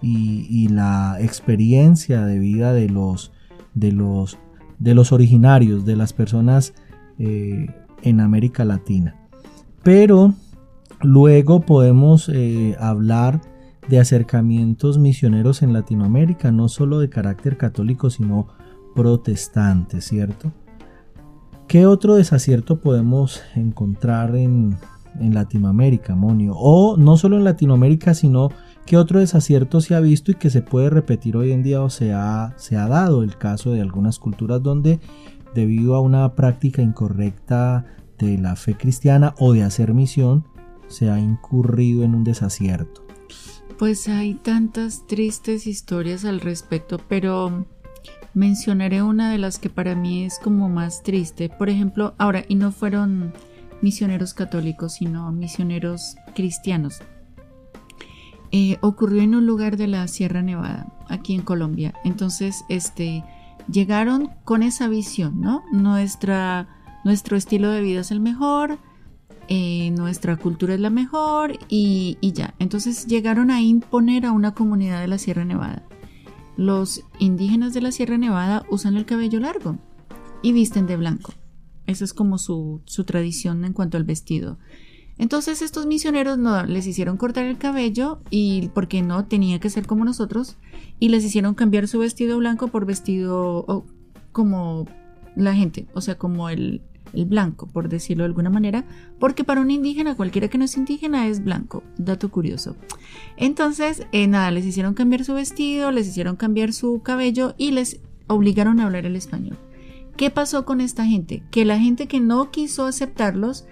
y, 0.00 0.68
la 0.68 1.16
experiencia 1.20 2.26
de 2.26 2.38
vida 2.38 2.74
de 2.74 2.90
los, 2.90 3.32
de 3.74 3.90
los, 3.92 4.38
de 4.78 4.94
los 4.94 5.12
originarios, 5.12 5.86
de 5.86 5.96
las 5.96 6.12
personas 6.12 6.74
eh, 7.18 7.68
en 8.02 8.20
América 8.20 8.64
Latina. 8.64 9.16
Pero 9.82 10.34
luego 11.00 11.60
podemos 11.60 12.28
eh, 12.28 12.76
hablar 12.78 13.40
de 13.88 14.00
acercamientos 14.00 14.98
misioneros 14.98 15.62
en 15.62 15.72
Latinoamérica, 15.72 16.50
no 16.50 16.68
solo 16.68 17.00
de 17.00 17.10
carácter 17.10 17.56
católico, 17.56 18.10
sino 18.10 18.48
protestante, 18.94 20.00
¿cierto? 20.00 20.52
¿Qué 21.68 21.86
otro 21.86 22.14
desacierto 22.14 22.80
podemos 22.80 23.42
encontrar 23.54 24.36
en, 24.36 24.76
Latinoamérica, 25.18 26.14
Monio? 26.14 26.54
O 26.56 26.96
no 26.96 27.16
solo 27.16 27.36
en 27.36 27.44
Latinoamérica, 27.44 28.14
sino 28.14 28.50
qué 28.84 28.96
otro 28.96 29.20
desacierto 29.20 29.80
se 29.80 29.94
ha 29.94 30.00
visto 30.00 30.30
y 30.30 30.34
que 30.34 30.50
se 30.50 30.62
puede 30.62 30.90
repetir 30.90 31.36
hoy 31.36 31.52
en 31.52 31.62
día 31.62 31.82
o 31.82 31.90
se 31.90 32.12
ha, 32.12 32.52
se 32.56 32.76
ha 32.76 32.88
dado 32.88 33.22
el 33.22 33.36
caso 33.38 33.72
de 33.72 33.80
algunas 33.80 34.18
culturas 34.18 34.62
donde 34.62 35.00
debido 35.54 35.94
a 35.94 36.00
una 36.00 36.34
práctica 36.34 36.82
incorrecta 36.82 37.86
de 38.18 38.38
la 38.38 38.56
fe 38.56 38.76
cristiana 38.76 39.34
o 39.38 39.52
de 39.52 39.62
hacer 39.62 39.94
misión, 39.94 40.44
se 40.88 41.10
ha 41.10 41.18
incurrido 41.18 42.02
en 42.04 42.14
un 42.14 42.24
desacierto. 42.24 43.03
Pues 43.78 44.08
hay 44.08 44.34
tantas 44.34 45.06
tristes 45.06 45.66
historias 45.66 46.24
al 46.24 46.40
respecto, 46.40 46.98
pero 47.08 47.66
mencionaré 48.32 49.02
una 49.02 49.30
de 49.30 49.38
las 49.38 49.58
que 49.58 49.68
para 49.68 49.94
mí 49.94 50.24
es 50.24 50.38
como 50.38 50.68
más 50.68 51.02
triste. 51.02 51.48
Por 51.48 51.68
ejemplo, 51.68 52.14
ahora, 52.18 52.44
y 52.48 52.54
no 52.54 52.70
fueron 52.70 53.32
misioneros 53.82 54.32
católicos, 54.32 54.94
sino 54.94 55.30
misioneros 55.32 56.16
cristianos. 56.34 57.00
Eh, 58.52 58.78
ocurrió 58.82 59.22
en 59.22 59.34
un 59.34 59.46
lugar 59.46 59.76
de 59.76 59.88
la 59.88 60.06
Sierra 60.06 60.40
Nevada, 60.40 60.86
aquí 61.08 61.34
en 61.34 61.42
Colombia. 61.42 61.94
Entonces, 62.04 62.64
este, 62.68 63.24
llegaron 63.68 64.30
con 64.44 64.62
esa 64.62 64.86
visión, 64.86 65.40
¿no? 65.40 65.64
Nuestra, 65.72 66.68
nuestro 67.04 67.36
estilo 67.36 67.70
de 67.70 67.80
vida 67.80 68.02
es 68.02 68.12
el 68.12 68.20
mejor, 68.20 68.78
eh, 69.48 69.90
nuestra 69.90 70.36
cultura 70.36 70.74
es 70.74 70.80
la 70.80 70.90
mejor 70.90 71.58
y, 71.68 72.18
ya. 72.22 72.54
Entonces 72.58 73.06
llegaron 73.06 73.50
a 73.50 73.60
imponer 73.60 74.26
a 74.26 74.32
una 74.32 74.54
comunidad 74.54 75.00
de 75.00 75.08
la 75.08 75.18
Sierra 75.18 75.44
Nevada. 75.44 75.82
Los 76.56 77.02
indígenas 77.18 77.74
de 77.74 77.82
la 77.82 77.92
Sierra 77.92 78.16
Nevada 78.16 78.64
usan 78.70 78.96
el 78.96 79.06
cabello 79.06 79.40
largo 79.40 79.78
y 80.42 80.52
visten 80.52 80.86
de 80.86 80.96
blanco. 80.96 81.32
Esa 81.86 82.04
es 82.04 82.14
como 82.14 82.38
su, 82.38 82.80
su 82.84 83.04
tradición 83.04 83.64
en 83.64 83.72
cuanto 83.72 83.96
al 83.96 84.04
vestido. 84.04 84.58
Entonces 85.18 85.62
estos 85.62 85.86
misioneros 85.86 86.38
no 86.38 86.64
les 86.66 86.86
hicieron 86.86 87.16
cortar 87.16 87.44
el 87.44 87.58
cabello 87.58 88.20
y 88.30 88.68
porque 88.74 89.02
no 89.02 89.26
tenía 89.26 89.60
que 89.60 89.70
ser 89.70 89.86
como 89.86 90.04
nosotros 90.04 90.56
y 90.98 91.08
les 91.08 91.24
hicieron 91.24 91.54
cambiar 91.54 91.86
su 91.86 92.00
vestido 92.00 92.38
blanco 92.38 92.68
por 92.68 92.84
vestido 92.84 93.84
como 94.32 94.86
la 95.36 95.54
gente, 95.54 95.86
o 95.94 96.00
sea, 96.00 96.16
como 96.16 96.48
el, 96.48 96.82
el 97.12 97.26
blanco, 97.26 97.66
por 97.66 97.88
decirlo 97.88 98.24
de 98.24 98.28
alguna 98.28 98.50
manera, 98.50 98.84
porque 99.18 99.44
para 99.44 99.60
un 99.60 99.70
indígena, 99.70 100.16
cualquiera 100.16 100.48
que 100.48 100.58
no 100.58 100.64
es 100.64 100.76
indígena, 100.76 101.26
es 101.26 101.42
blanco. 101.44 101.82
Dato 101.96 102.30
curioso. 102.30 102.76
Entonces, 103.36 104.06
eh, 104.12 104.26
nada, 104.26 104.50
les 104.50 104.64
hicieron 104.64 104.94
cambiar 104.94 105.24
su 105.24 105.34
vestido, 105.34 105.90
les 105.90 106.08
hicieron 106.08 106.36
cambiar 106.36 106.72
su 106.72 107.02
cabello 107.02 107.54
y 107.58 107.72
les 107.72 108.00
obligaron 108.26 108.80
a 108.80 108.84
hablar 108.84 109.06
el 109.06 109.16
español. 109.16 109.58
¿Qué 110.16 110.30
pasó 110.30 110.64
con 110.64 110.80
esta 110.80 111.04
gente? 111.04 111.42
Que 111.50 111.64
la 111.64 111.78
gente 111.78 112.06
que 112.06 112.20
no 112.20 112.50
quiso 112.50 112.86
aceptarlos 112.86 113.66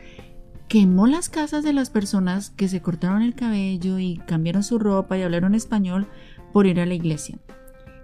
quemó 0.68 1.06
las 1.06 1.28
casas 1.28 1.62
de 1.62 1.72
las 1.72 1.90
personas 1.90 2.50
que 2.50 2.66
se 2.66 2.80
cortaron 2.80 3.22
el 3.22 3.34
cabello 3.34 3.98
y 3.98 4.16
cambiaron 4.26 4.62
su 4.62 4.78
ropa 4.78 5.18
y 5.18 5.22
hablaron 5.22 5.54
español 5.54 6.08
por 6.52 6.66
ir 6.66 6.80
a 6.80 6.86
la 6.86 6.94
iglesia. 6.94 7.38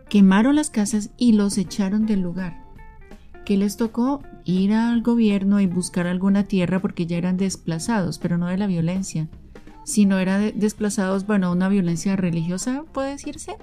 Quemaron 0.09 0.55
las 0.55 0.71
casas 0.71 1.11
y 1.17 1.33
los 1.33 1.59
echaron 1.59 2.07
del 2.07 2.21
lugar. 2.21 2.68
¿Qué 3.49 3.57
les 3.57 3.79
tocó? 3.79 4.21
ir 4.45 4.75
al 4.75 5.01
gobierno 5.01 5.59
y 5.59 5.67
buscar 5.67 6.07
alguna 6.07 6.45
tierra 6.45 6.81
porque 6.81 7.07
ya 7.07 7.17
eran 7.17 7.39
desplazados, 7.39 8.19
pero 8.19 8.37
no 8.37 8.47
de 8.47 8.59
la 8.59 8.67
violencia, 8.67 9.27
sino 9.87 10.19
eran 10.19 10.53
desplazados, 10.59 11.27
bueno, 11.27 11.51
una 11.51 11.71
violencia 11.71 12.15
religiosa, 12.15 12.85
puede 12.93 13.13
decirse. 13.13 13.57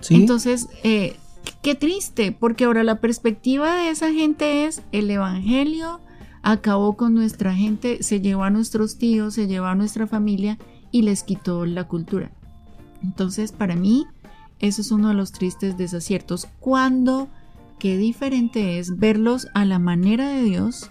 ¿Sí? 0.00 0.14
Entonces, 0.14 0.68
eh, 0.84 1.16
qué 1.62 1.74
triste, 1.74 2.30
porque 2.30 2.62
ahora 2.62 2.84
la 2.84 3.00
perspectiva 3.00 3.74
de 3.74 3.90
esa 3.90 4.12
gente 4.12 4.66
es 4.66 4.82
el 4.92 5.10
Evangelio 5.10 5.98
acabó 6.42 6.96
con 6.96 7.12
nuestra 7.12 7.56
gente, 7.56 8.04
se 8.04 8.20
llevó 8.20 8.44
a 8.44 8.50
nuestros 8.50 8.98
tíos, 8.98 9.34
se 9.34 9.48
llevó 9.48 9.66
a 9.66 9.74
nuestra 9.74 10.06
familia 10.06 10.58
y 10.92 11.02
les 11.02 11.24
quitó 11.24 11.66
la 11.66 11.88
cultura. 11.88 12.30
Entonces, 13.02 13.50
para 13.50 13.74
mí, 13.74 14.06
eso 14.60 14.80
es 14.80 14.92
uno 14.92 15.08
de 15.08 15.14
los 15.14 15.32
tristes 15.32 15.76
desaciertos. 15.76 16.46
Cuando 16.60 17.28
qué 17.78 17.96
diferente 17.96 18.78
es 18.78 18.98
verlos 18.98 19.48
a 19.54 19.64
la 19.64 19.78
manera 19.78 20.28
de 20.28 20.42
Dios 20.42 20.90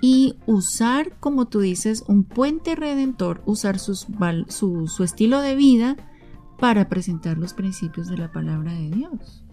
y 0.00 0.36
usar, 0.46 1.16
como 1.20 1.46
tú 1.46 1.60
dices, 1.60 2.04
un 2.06 2.24
puente 2.24 2.76
redentor, 2.76 3.42
usar 3.46 3.78
su, 3.78 5.02
estilo 5.02 5.40
de 5.40 5.56
vida 5.56 5.96
para 6.58 6.88
presentar 6.88 7.38
los 7.38 7.54
principios 7.54 8.08
de 8.08 8.18
la 8.18 8.32
palabra 8.32 8.72
de 8.72 8.90
Dios. 8.90 9.44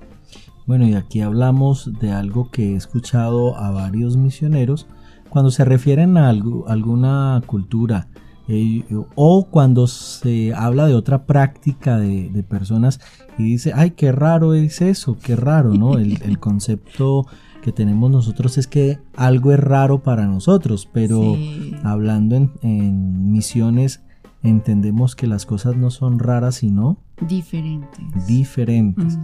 Bueno, 0.67 0.87
y 0.87 0.95
aquí 0.95 1.21
hablamos 1.21 1.91
de 1.99 2.11
algo 2.11 2.49
que 2.49 2.73
he 2.73 2.75
escuchado 2.75 3.55
a 3.57 3.71
varios 3.71 4.17
misioneros 4.17 4.87
cuando 5.29 5.51
se 5.51 5.65
refieren 5.65 6.17
a 6.17 6.29
alguna 6.29 7.41
cultura 7.45 8.07
eh, 8.47 8.83
o 9.15 9.47
cuando 9.49 9.87
se 9.87 10.53
habla 10.53 10.85
de 10.85 10.93
otra 10.93 11.25
práctica 11.25 11.97
de, 11.97 12.43
personas 12.47 12.99
y 13.37 13.43
dice, 13.43 13.71
ay, 13.73 13.91
qué 13.91 14.11
raro 14.11 14.53
es 14.53 14.81
eso, 14.81 15.17
qué 15.21 15.35
raro, 15.35 15.73
¿no? 15.73 15.97
El, 15.97 16.39
concepto 16.39 17.25
que 17.63 17.71
tenemos 17.71 18.11
nosotros 18.11 18.59
es 18.59 18.67
que 18.67 18.99
algo 19.15 19.51
es 19.51 19.59
raro 19.59 20.03
para 20.03 20.27
nosotros, 20.27 20.87
pero 20.91 21.35
hablando 21.83 22.35
en, 22.35 23.31
misiones 23.31 24.01
entendemos 24.43 25.15
que 25.15 25.25
las 25.25 25.47
cosas 25.47 25.75
no 25.75 25.89
son 25.89 26.19
raras, 26.19 26.55
sino 26.55 26.99
diferentes. 27.27 28.27
Diferentes. 28.27 29.17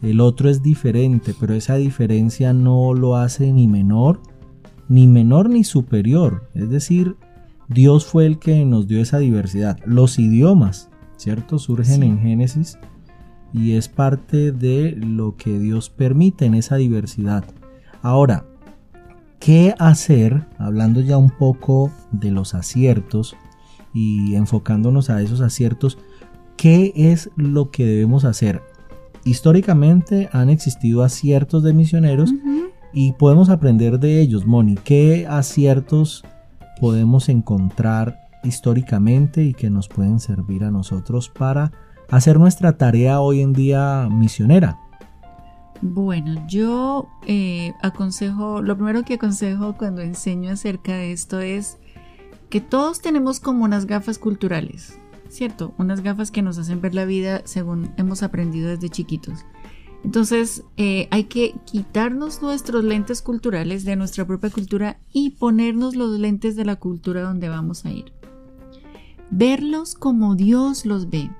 El 0.00 0.20
otro 0.20 0.48
es 0.48 0.62
diferente, 0.62 1.34
pero 1.38 1.52
esa 1.52 1.76
diferencia 1.76 2.54
no 2.54 2.94
lo 2.94 3.16
hace 3.16 3.52
ni 3.52 3.68
menor, 3.68 4.22
ni 4.88 5.06
menor 5.06 5.50
ni 5.50 5.62
superior. 5.62 6.48
Es 6.54 6.70
decir, 6.70 7.16
Dios 7.72 8.04
fue 8.04 8.26
el 8.26 8.38
que 8.38 8.64
nos 8.64 8.86
dio 8.86 9.00
esa 9.00 9.18
diversidad. 9.18 9.78
Los 9.84 10.18
idiomas, 10.18 10.90
¿cierto? 11.16 11.58
Surgen 11.58 12.02
en 12.02 12.20
Génesis 12.20 12.78
y 13.52 13.72
es 13.72 13.88
parte 13.88 14.52
de 14.52 14.92
lo 14.92 15.36
que 15.36 15.58
Dios 15.58 15.90
permite 15.90 16.46
en 16.46 16.54
esa 16.54 16.76
diversidad. 16.76 17.44
Ahora, 18.02 18.44
¿qué 19.38 19.74
hacer? 19.78 20.46
Hablando 20.58 21.00
ya 21.00 21.16
un 21.18 21.30
poco 21.30 21.90
de 22.10 22.30
los 22.30 22.54
aciertos 22.54 23.36
y 23.94 24.34
enfocándonos 24.34 25.10
a 25.10 25.22
esos 25.22 25.40
aciertos, 25.40 25.98
¿qué 26.56 26.92
es 26.94 27.30
lo 27.36 27.70
que 27.70 27.84
debemos 27.86 28.24
hacer? 28.24 28.62
Históricamente 29.24 30.28
han 30.32 30.50
existido 30.50 31.04
aciertos 31.04 31.62
de 31.62 31.74
misioneros 31.74 32.32
y 32.92 33.12
podemos 33.12 33.50
aprender 33.50 34.00
de 34.00 34.20
ellos, 34.20 34.46
Moni. 34.46 34.74
¿Qué 34.74 35.26
aciertos 35.28 36.24
podemos 36.82 37.28
encontrar 37.28 38.28
históricamente 38.42 39.44
y 39.44 39.54
que 39.54 39.70
nos 39.70 39.86
pueden 39.86 40.18
servir 40.18 40.64
a 40.64 40.72
nosotros 40.72 41.28
para 41.28 41.70
hacer 42.10 42.40
nuestra 42.40 42.76
tarea 42.76 43.20
hoy 43.20 43.40
en 43.40 43.52
día 43.52 44.08
misionera? 44.10 44.80
Bueno, 45.80 46.44
yo 46.48 47.08
eh, 47.24 47.72
aconsejo, 47.82 48.62
lo 48.62 48.74
primero 48.74 49.04
que 49.04 49.14
aconsejo 49.14 49.76
cuando 49.76 50.02
enseño 50.02 50.50
acerca 50.50 50.96
de 50.96 51.12
esto 51.12 51.38
es 51.38 51.78
que 52.50 52.60
todos 52.60 53.00
tenemos 53.00 53.38
como 53.38 53.62
unas 53.62 53.86
gafas 53.86 54.18
culturales, 54.18 54.98
¿cierto? 55.28 55.74
Unas 55.78 56.00
gafas 56.00 56.32
que 56.32 56.42
nos 56.42 56.58
hacen 56.58 56.80
ver 56.80 56.96
la 56.96 57.04
vida 57.04 57.42
según 57.44 57.92
hemos 57.96 58.24
aprendido 58.24 58.70
desde 58.70 58.88
chiquitos. 58.88 59.46
Entonces 60.04 60.64
eh, 60.76 61.08
hay 61.10 61.24
que 61.24 61.54
quitarnos 61.64 62.42
nuestros 62.42 62.84
lentes 62.84 63.22
culturales 63.22 63.84
de 63.84 63.96
nuestra 63.96 64.26
propia 64.26 64.50
cultura 64.50 64.98
y 65.12 65.30
ponernos 65.30 65.94
los 65.94 66.18
lentes 66.18 66.56
de 66.56 66.64
la 66.64 66.76
cultura 66.76 67.22
donde 67.22 67.48
vamos 67.48 67.84
a 67.84 67.90
ir. 67.90 68.12
Verlos 69.30 69.94
como 69.94 70.34
Dios 70.34 70.84
los 70.84 71.08
ve, 71.08 71.30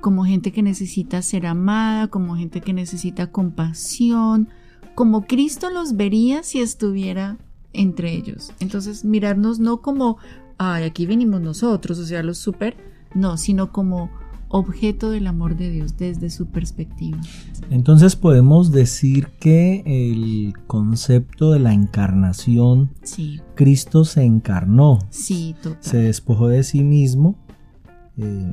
como 0.00 0.24
gente 0.24 0.52
que 0.52 0.62
necesita 0.62 1.20
ser 1.22 1.46
amada, 1.46 2.08
como 2.08 2.36
gente 2.36 2.60
que 2.60 2.72
necesita 2.72 3.30
compasión, 3.30 4.48
como 4.94 5.26
Cristo 5.26 5.68
los 5.70 5.96
vería 5.96 6.42
si 6.42 6.60
estuviera 6.60 7.38
entre 7.72 8.12
ellos. 8.14 8.52
Entonces 8.60 9.04
mirarnos 9.04 9.58
no 9.58 9.82
como, 9.82 10.18
ay, 10.58 10.84
aquí 10.84 11.06
venimos 11.06 11.40
nosotros, 11.40 11.98
o 11.98 12.04
sea, 12.04 12.22
los 12.22 12.38
super, 12.38 12.76
no, 13.14 13.36
sino 13.36 13.72
como 13.72 14.10
objeto 14.52 15.10
del 15.10 15.26
amor 15.26 15.56
de 15.56 15.70
Dios 15.70 15.96
desde 15.96 16.30
su 16.30 16.46
perspectiva. 16.46 17.18
Entonces 17.70 18.14
podemos 18.14 18.70
decir 18.70 19.28
que 19.40 19.82
el 19.86 20.52
concepto 20.66 21.52
de 21.52 21.58
la 21.58 21.72
encarnación, 21.72 22.90
Cristo 23.54 24.04
se 24.04 24.22
encarnó, 24.22 24.98
sí, 25.10 25.56
se 25.80 25.96
despojó 25.98 26.48
de 26.48 26.62
sí 26.62 26.84
mismo, 26.84 27.36
eh, 28.18 28.52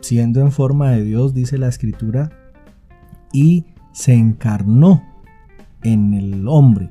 siendo 0.00 0.40
en 0.40 0.50
forma 0.50 0.90
de 0.92 1.04
Dios, 1.04 1.34
dice 1.34 1.58
la 1.58 1.68
escritura, 1.68 2.30
y 3.32 3.66
se 3.92 4.14
encarnó 4.14 5.02
en 5.82 6.14
el 6.14 6.48
hombre. 6.48 6.88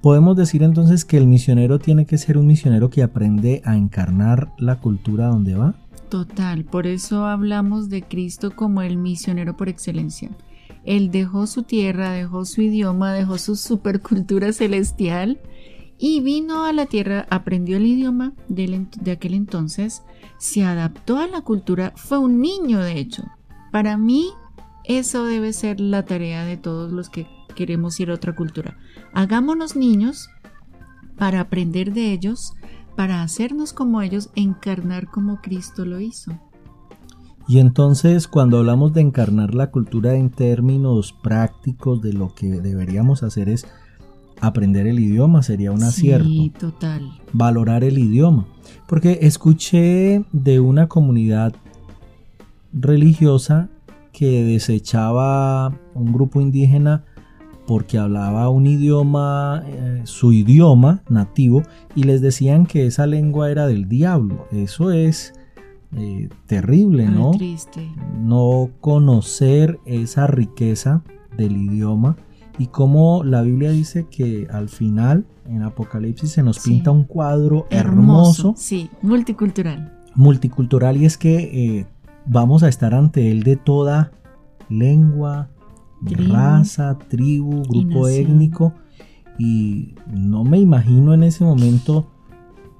Podemos 0.00 0.36
decir 0.36 0.64
entonces 0.64 1.04
que 1.04 1.16
el 1.16 1.28
misionero 1.28 1.78
tiene 1.78 2.06
que 2.06 2.18
ser 2.18 2.36
un 2.36 2.48
misionero 2.48 2.90
que 2.90 3.04
aprende 3.04 3.62
a 3.64 3.76
encarnar 3.76 4.52
la 4.58 4.80
cultura 4.80 5.28
donde 5.28 5.54
va. 5.54 5.76
Total, 6.12 6.66
por 6.66 6.86
eso 6.86 7.24
hablamos 7.24 7.88
de 7.88 8.02
Cristo 8.02 8.54
como 8.54 8.82
el 8.82 8.98
misionero 8.98 9.56
por 9.56 9.70
excelencia. 9.70 10.28
Él 10.84 11.10
dejó 11.10 11.46
su 11.46 11.62
tierra, 11.62 12.10
dejó 12.10 12.44
su 12.44 12.60
idioma, 12.60 13.14
dejó 13.14 13.38
su 13.38 13.56
supercultura 13.56 14.52
celestial 14.52 15.40
y 15.96 16.20
vino 16.20 16.66
a 16.66 16.74
la 16.74 16.84
tierra, 16.84 17.26
aprendió 17.30 17.78
el 17.78 17.86
idioma 17.86 18.34
de, 18.46 18.86
aquel 19.10 19.32
entonces, 19.32 20.02
se 20.36 20.64
adaptó 20.64 21.16
a 21.16 21.26
la 21.28 21.40
cultura, 21.40 21.94
fue 21.96 22.18
un 22.18 22.42
niño 22.42 22.80
de 22.80 22.98
hecho. 22.98 23.22
Para 23.70 23.96
mí, 23.96 24.28
eso 24.84 25.24
debe 25.24 25.54
ser 25.54 25.80
la 25.80 26.04
tarea 26.04 26.44
de 26.44 26.58
todos 26.58 26.92
los 26.92 27.08
que 27.08 27.26
queremos 27.56 27.98
ir 28.00 28.10
a 28.10 28.14
otra 28.16 28.34
cultura. 28.34 28.76
Hagámonos 29.14 29.76
niños 29.76 30.28
para 31.16 31.40
aprender 31.40 31.94
de 31.94 32.12
ellos, 32.12 32.52
para 32.96 33.22
hacernos 33.22 33.72
como 33.72 34.02
ellos, 34.02 34.30
encarnar 34.34 35.10
como 35.10 35.40
Cristo 35.40 35.84
lo 35.84 36.00
hizo. 36.00 36.32
Y 37.48 37.58
entonces 37.58 38.28
cuando 38.28 38.58
hablamos 38.58 38.92
de 38.92 39.00
encarnar 39.00 39.54
la 39.54 39.70
cultura 39.70 40.14
en 40.14 40.30
términos 40.30 41.12
prácticos 41.12 42.00
de 42.00 42.12
lo 42.12 42.34
que 42.34 42.60
deberíamos 42.60 43.22
hacer 43.22 43.48
es 43.48 43.66
aprender 44.40 44.86
el 44.86 45.00
idioma, 45.00 45.42
sería 45.42 45.72
un 45.72 45.82
acierto. 45.82 46.24
Sí, 46.24 46.52
total. 46.58 47.20
Valorar 47.32 47.84
el 47.84 47.98
idioma. 47.98 48.46
Porque 48.86 49.20
escuché 49.22 50.24
de 50.32 50.60
una 50.60 50.88
comunidad 50.88 51.54
religiosa 52.72 53.68
que 54.12 54.44
desechaba 54.44 55.78
un 55.94 56.12
grupo 56.12 56.40
indígena 56.40 57.04
porque 57.72 57.96
hablaba 57.96 58.50
un 58.50 58.66
idioma, 58.66 59.62
eh, 59.66 60.02
su 60.04 60.34
idioma 60.34 61.00
nativo, 61.08 61.62
y 61.94 62.02
les 62.02 62.20
decían 62.20 62.66
que 62.66 62.86
esa 62.86 63.06
lengua 63.06 63.50
era 63.50 63.66
del 63.66 63.88
diablo. 63.88 64.46
Eso 64.52 64.90
es 64.90 65.32
eh, 65.96 66.28
terrible, 66.44 67.06
¿no? 67.06 67.32
No 68.20 68.68
conocer 68.82 69.80
esa 69.86 70.26
riqueza 70.26 71.02
del 71.38 71.56
idioma 71.56 72.18
y 72.58 72.66
como 72.66 73.24
la 73.24 73.40
Biblia 73.40 73.70
dice 73.70 74.06
que 74.10 74.48
al 74.50 74.68
final 74.68 75.24
en 75.46 75.62
Apocalipsis 75.62 76.32
se 76.32 76.42
nos 76.42 76.58
pinta 76.58 76.90
un 76.90 77.04
cuadro 77.04 77.66
hermoso, 77.70 78.52
Sí, 78.54 78.90
multicultural. 79.00 79.98
Multicultural 80.14 80.98
y 80.98 81.06
es 81.06 81.16
que 81.16 81.78
eh, 81.78 81.86
vamos 82.26 82.64
a 82.64 82.68
estar 82.68 82.92
ante 82.92 83.30
él 83.30 83.44
de 83.44 83.56
toda 83.56 84.12
lengua, 84.68 85.48
raza, 86.04 86.98
tribu, 86.98 87.62
grupo 87.62 88.08
étnico. 88.08 88.74
Y 89.38 89.94
no 90.12 90.44
me 90.44 90.58
imagino 90.58 91.14
en 91.14 91.22
ese 91.22 91.44
momento 91.44 92.06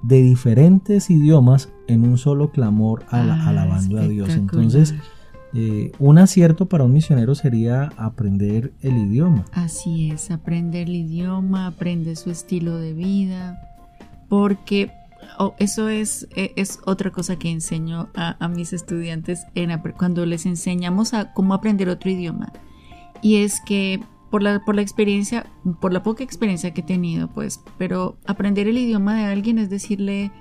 de 0.03 0.21
diferentes 0.21 1.09
idiomas 1.09 1.69
en 1.87 2.03
un 2.03 2.17
solo 2.17 2.51
clamor 2.51 3.05
ah, 3.09 3.47
alabando 3.47 3.99
a 3.99 4.07
Dios. 4.07 4.29
Entonces, 4.29 4.93
eh, 5.53 5.91
un 5.99 6.17
acierto 6.17 6.67
para 6.67 6.83
un 6.83 6.93
misionero 6.93 7.35
sería 7.35 7.91
aprender 7.97 8.73
el 8.81 8.97
idioma. 8.97 9.45
Así 9.53 10.11
es, 10.11 10.29
aprender 10.29 10.89
el 10.89 10.95
idioma, 10.95 11.67
aprender 11.67 12.17
su 12.17 12.31
estilo 12.31 12.77
de 12.77 12.93
vida, 12.93 13.61
porque 14.29 14.91
oh, 15.39 15.53
eso 15.59 15.89
es, 15.89 16.27
e, 16.35 16.53
es, 16.55 16.79
otra 16.85 17.11
cosa 17.11 17.37
que 17.37 17.49
enseño 17.49 18.09
a, 18.15 18.47
mis 18.47 18.73
estudiantes 18.73 19.45
en, 19.55 19.79
cuando 19.97 20.25
les 20.25 20.45
enseñamos 20.45 21.13
a 21.13 21.33
cómo 21.33 21.53
aprender 21.53 21.87
otro 21.89 22.09
idioma 22.09 22.51
y 23.23 23.37
es 23.37 23.61
que 23.61 24.01
por 24.29 24.43
la, 24.43 24.63
por 24.63 24.75
la 24.75 24.81
experiencia, 24.81 25.47
por 25.79 25.93
la 25.93 26.03
poca 26.03 26.23
experiencia 26.23 26.73
que 26.73 26.81
he 26.81 26.83
tenido, 26.83 27.29
pues, 27.29 27.61
pero 27.77 28.17
aprender 28.25 28.67
el 28.67 28.77
idioma 28.77 29.15
de 29.15 29.25
alguien 29.25 29.57
es 29.57 29.69
decirle, 29.69 30.31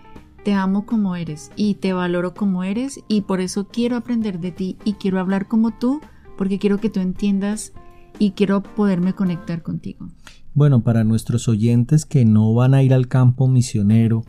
te 0.44 0.52
amo 0.52 0.84
como 0.84 1.14
eres 1.14 1.52
y 1.56 1.74
te 1.74 1.92
valoro 1.92 2.34
como 2.34 2.64
eres 2.64 3.00
y 3.06 3.22
por 3.22 3.40
eso 3.40 3.68
quiero 3.68 3.96
aprender 3.96 4.40
de 4.40 4.50
ti 4.50 4.76
y 4.84 4.94
quiero 4.94 5.20
hablar 5.20 5.46
como 5.46 5.70
tú 5.70 6.00
porque 6.36 6.58
quiero 6.58 6.78
que 6.78 6.90
tú 6.90 7.00
entiendas 7.00 7.72
y 8.18 8.32
quiero 8.32 8.62
poderme 8.62 9.14
conectar 9.14 9.62
contigo. 9.62 10.08
Bueno, 10.54 10.82
para 10.82 11.04
nuestros 11.04 11.48
oyentes 11.48 12.04
que 12.04 12.24
no 12.24 12.52
van 12.52 12.74
a 12.74 12.82
ir 12.82 12.92
al 12.92 13.08
campo 13.08 13.46
misionero, 13.46 14.24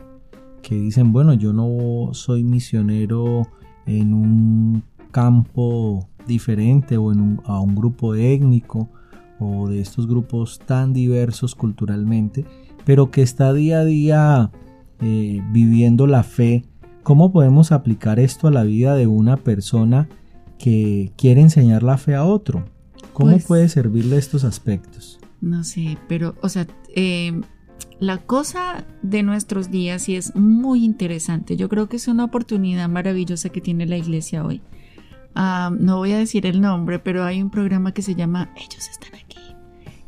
que 0.62 0.76
dicen, 0.76 1.12
bueno, 1.12 1.34
yo 1.34 1.52
no 1.52 2.14
soy 2.14 2.44
misionero 2.44 3.48
en 3.86 4.14
un 4.14 4.84
campo 5.10 6.08
diferente 6.26 6.96
o 6.96 7.12
en 7.12 7.40
a 7.44 7.60
un 7.60 7.74
grupo 7.74 8.14
étnico 8.14 8.88
o 9.38 9.68
de 9.68 9.80
estos 9.80 10.06
grupos 10.06 10.60
tan 10.64 10.92
diversos 10.92 11.54
culturalmente, 11.54 12.44
pero 12.84 13.10
que 13.10 13.22
está 13.22 13.52
día 13.52 13.80
a 13.80 13.84
día 13.84 14.50
eh, 15.00 15.42
viviendo 15.52 16.06
la 16.06 16.22
fe, 16.22 16.64
¿cómo 17.02 17.32
podemos 17.32 17.72
aplicar 17.72 18.18
esto 18.20 18.48
a 18.48 18.50
la 18.50 18.62
vida 18.62 18.94
de 18.94 19.06
una 19.06 19.36
persona 19.36 20.08
que 20.58 21.12
quiere 21.16 21.40
enseñar 21.40 21.82
la 21.82 21.98
fe 21.98 22.14
a 22.14 22.24
otro? 22.24 22.64
¿Cómo 23.12 23.32
pues 23.32 23.46
puede 23.46 23.68
servirle 23.68 24.16
estos 24.16 24.44
aspectos? 24.44 25.18
No 25.40 25.62
sé, 25.62 25.98
pero, 26.08 26.34
o 26.42 26.48
sea, 26.48 26.66
eh, 26.94 27.40
la 28.00 28.18
cosa 28.18 28.84
de 29.02 29.22
nuestros 29.22 29.70
días 29.70 30.08
y 30.08 30.16
es 30.16 30.34
muy 30.34 30.84
interesante. 30.84 31.56
Yo 31.56 31.68
creo 31.68 31.88
que 31.88 31.96
es 31.96 32.08
una 32.08 32.24
oportunidad 32.24 32.88
maravillosa 32.88 33.50
que 33.50 33.60
tiene 33.60 33.86
la 33.86 33.96
iglesia 33.96 34.44
hoy. 34.44 34.62
Ah, 35.34 35.70
no 35.76 35.98
voy 35.98 36.12
a 36.12 36.18
decir 36.18 36.46
el 36.46 36.60
nombre, 36.60 36.98
pero 36.98 37.24
hay 37.24 37.42
un 37.42 37.50
programa 37.50 37.92
que 37.92 38.02
se 38.02 38.14
llama 38.14 38.50
Ellos 38.56 38.88
están 38.88 39.14
aquí. 39.14 39.38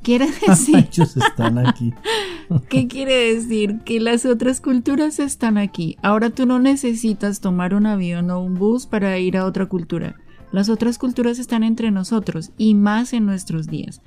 Quiere 0.02 0.28
decir... 0.46 0.76
Ellos 0.76 1.16
están 1.16 1.58
aquí. 1.58 1.92
¿Qué 2.68 2.86
quiere 2.86 3.34
decir? 3.34 3.80
Que 3.84 3.98
las 4.00 4.24
otras 4.24 4.60
culturas 4.60 5.18
están 5.18 5.58
aquí. 5.58 5.96
Ahora 6.02 6.30
tú 6.30 6.46
no 6.46 6.58
necesitas 6.58 7.40
tomar 7.40 7.74
un 7.74 7.86
avión 7.86 8.30
o 8.30 8.40
un 8.40 8.54
bus 8.54 8.86
para 8.86 9.18
ir 9.18 9.36
a 9.36 9.44
otra 9.46 9.66
cultura. 9.66 10.14
Las 10.52 10.68
otras 10.68 10.98
culturas 10.98 11.38
están 11.38 11.64
entre 11.64 11.90
nosotros 11.90 12.52
y 12.56 12.74
más 12.74 13.12
en 13.12 13.26
nuestros 13.26 13.66
días. 13.66 14.00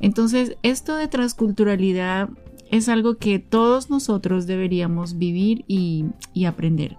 Entonces, 0.00 0.58
esto 0.62 0.94
de 0.94 1.08
transculturalidad 1.08 2.28
es 2.70 2.88
algo 2.88 3.16
que 3.16 3.38
todos 3.38 3.88
nosotros 3.88 4.46
deberíamos 4.46 5.16
vivir 5.16 5.64
y, 5.66 6.04
y 6.34 6.44
aprender. 6.44 6.98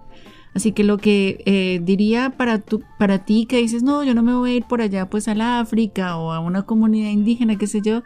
Así 0.54 0.72
que 0.72 0.84
lo 0.84 0.98
que 0.98 1.44
eh, 1.46 1.80
diría 1.84 2.32
para, 2.32 2.64
para 2.98 3.26
ti 3.26 3.46
que 3.46 3.58
dices, 3.58 3.84
no, 3.84 4.04
yo 4.04 4.14
no 4.14 4.24
me 4.24 4.34
voy 4.34 4.52
a 4.52 4.56
ir 4.56 4.66
por 4.66 4.82
allá 4.82 5.10
pues 5.10 5.28
a 5.28 5.36
la 5.36 5.60
África 5.60 6.18
o 6.18 6.32
a 6.32 6.40
una 6.40 6.64
comunidad 6.64 7.12
indígena, 7.12 7.58
qué 7.58 7.68
sé 7.68 7.82
yo, 7.82 8.02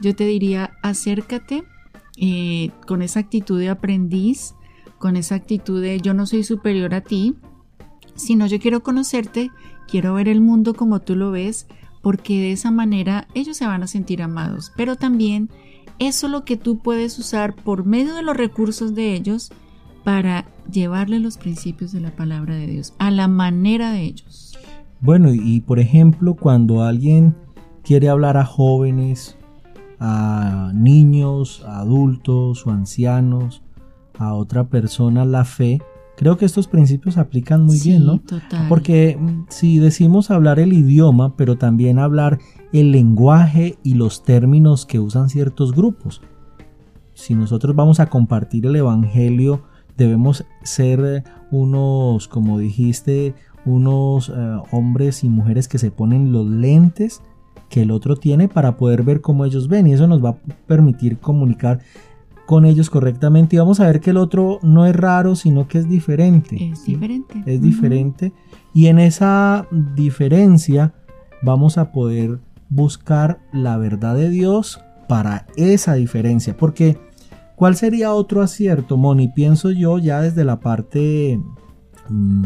yo 0.00 0.14
te 0.14 0.26
diría, 0.26 0.72
acércate 0.82 1.64
eh, 2.16 2.70
con 2.86 3.02
esa 3.02 3.20
actitud 3.20 3.58
de 3.58 3.70
aprendiz, 3.70 4.54
con 4.98 5.16
esa 5.16 5.34
actitud 5.34 5.80
de 5.80 6.00
yo 6.00 6.14
no 6.14 6.26
soy 6.26 6.44
superior 6.44 6.94
a 6.94 7.00
ti, 7.00 7.34
sino 8.14 8.46
yo 8.46 8.58
quiero 8.58 8.82
conocerte, 8.82 9.50
quiero 9.88 10.14
ver 10.14 10.28
el 10.28 10.40
mundo 10.40 10.74
como 10.74 11.00
tú 11.00 11.16
lo 11.16 11.30
ves, 11.30 11.66
porque 12.02 12.34
de 12.34 12.52
esa 12.52 12.70
manera 12.70 13.26
ellos 13.34 13.56
se 13.56 13.66
van 13.66 13.82
a 13.82 13.86
sentir 13.86 14.22
amados, 14.22 14.72
pero 14.76 14.96
también 14.96 15.48
eso 15.98 16.26
es 16.26 16.32
lo 16.32 16.44
que 16.44 16.56
tú 16.56 16.78
puedes 16.78 17.18
usar 17.18 17.54
por 17.54 17.84
medio 17.84 18.14
de 18.14 18.22
los 18.22 18.36
recursos 18.36 18.94
de 18.94 19.14
ellos 19.14 19.52
para 20.04 20.44
llevarle 20.70 21.18
los 21.18 21.38
principios 21.38 21.92
de 21.92 22.00
la 22.00 22.14
palabra 22.14 22.54
de 22.54 22.66
Dios 22.66 22.94
a 22.98 23.10
la 23.10 23.28
manera 23.28 23.92
de 23.92 24.02
ellos. 24.02 24.56
Bueno, 25.00 25.32
y 25.32 25.60
por 25.60 25.78
ejemplo, 25.78 26.34
cuando 26.34 26.82
alguien 26.82 27.34
quiere 27.82 28.08
hablar 28.08 28.36
a 28.36 28.44
jóvenes, 28.44 29.36
a 30.00 30.70
niños, 30.74 31.62
a 31.66 31.80
adultos 31.80 32.66
o 32.66 32.70
ancianos, 32.70 33.62
a 34.18 34.34
otra 34.34 34.64
persona 34.64 35.24
la 35.24 35.44
fe, 35.44 35.80
Creo 36.16 36.36
que 36.36 36.44
estos 36.44 36.68
principios 36.68 37.18
aplican 37.18 37.64
muy 37.64 37.76
Sí, 37.76 37.90
bien, 37.90 38.06
¿no? 38.06 38.18
total. 38.20 38.68
Porque 38.68 39.18
mm, 39.20 39.46
si 39.48 39.78
decimos 39.78 40.30
hablar 40.30 40.60
el 40.60 40.72
idioma, 40.72 41.36
pero 41.36 41.56
también 41.58 41.98
hablar 41.98 42.38
el 42.72 42.92
lenguaje 42.92 43.78
y 43.82 43.94
los 43.94 44.22
términos 44.22 44.86
que 44.86 45.00
usan 45.00 45.28
ciertos 45.28 45.72
grupos. 45.72 46.20
Si 47.14 47.34
nosotros 47.34 47.74
vamos 47.74 47.98
a 48.00 48.06
compartir 48.06 48.66
el 48.66 48.76
Evangelio, 48.76 49.64
debemos 49.96 50.44
ser 50.62 51.00
eh, 51.04 51.24
unos, 51.50 52.28
como 52.28 52.58
dijiste, 52.58 53.34
unos 53.64 54.28
eh, 54.28 54.58
hombres 54.70 55.24
y 55.24 55.28
mujeres 55.28 55.68
que 55.68 55.78
se 55.78 55.90
ponen 55.90 56.32
los 56.32 56.46
lentes 56.46 57.22
que 57.68 57.82
el 57.82 57.90
otro 57.90 58.16
tiene 58.16 58.48
para 58.48 58.76
poder 58.76 59.02
ver 59.02 59.20
cómo 59.20 59.44
ellos 59.44 59.68
ven 59.68 59.86
y 59.86 59.94
eso 59.94 60.06
nos 60.06 60.24
va 60.24 60.30
a 60.30 60.36
permitir 60.66 61.18
comunicar 61.18 61.80
con 62.46 62.66
ellos 62.66 62.90
correctamente 62.90 63.56
y 63.56 63.58
vamos 63.58 63.80
a 63.80 63.86
ver 63.86 64.00
que 64.00 64.10
el 64.10 64.18
otro 64.18 64.58
no 64.62 64.84
es 64.86 64.94
raro 64.94 65.34
sino 65.34 65.66
que 65.66 65.78
es 65.78 65.88
diferente 65.88 66.56
Es 66.72 66.80
¿sí? 66.80 66.92
diferente. 66.92 67.42
es 67.46 67.62
diferente 67.62 68.32
y 68.74 68.86
en 68.88 68.98
esa 68.98 69.66
diferencia 69.96 70.92
vamos 71.42 71.78
a 71.78 71.90
poder 71.90 72.38
buscar 72.68 73.40
la 73.52 73.78
verdad 73.78 74.14
de 74.14 74.28
Dios 74.28 74.80
para 75.08 75.46
esa 75.56 75.94
diferencia 75.94 76.56
porque 76.56 76.98
¿cuál 77.56 77.76
sería 77.76 78.12
otro 78.12 78.42
acierto 78.42 78.96
Moni? 78.96 79.28
pienso 79.28 79.70
yo 79.70 79.98
ya 79.98 80.20
desde 80.20 80.44
la 80.44 80.60
parte 80.60 81.40
mm, 82.08 82.44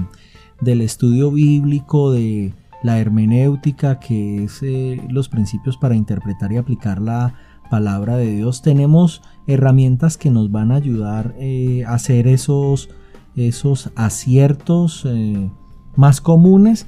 del 0.61 0.81
estudio 0.81 1.31
bíblico 1.31 2.12
de 2.12 2.55
la 2.83 2.99
hermenéutica 2.99 3.99
que 3.99 4.44
es 4.44 4.62
eh, 4.62 5.01
los 5.09 5.29
principios 5.29 5.77
para 5.77 5.97
interpretar 5.97 6.53
y 6.53 6.57
aplicar 6.57 7.01
la 7.01 7.35
palabra 7.71 8.16
de 8.16 8.37
Dios 8.37 8.62
tenemos 8.62 9.23
herramientas 9.47 10.16
que 10.16 10.31
nos 10.31 10.51
van 10.51 10.73
a 10.73 10.77
ayudar 10.77 11.35
eh, 11.38 11.85
a 11.87 11.94
hacer 11.94 12.27
esos 12.27 12.88
esos 13.37 13.90
aciertos 13.94 15.05
eh, 15.07 15.51
más 15.97 16.21
comunes 16.21 16.87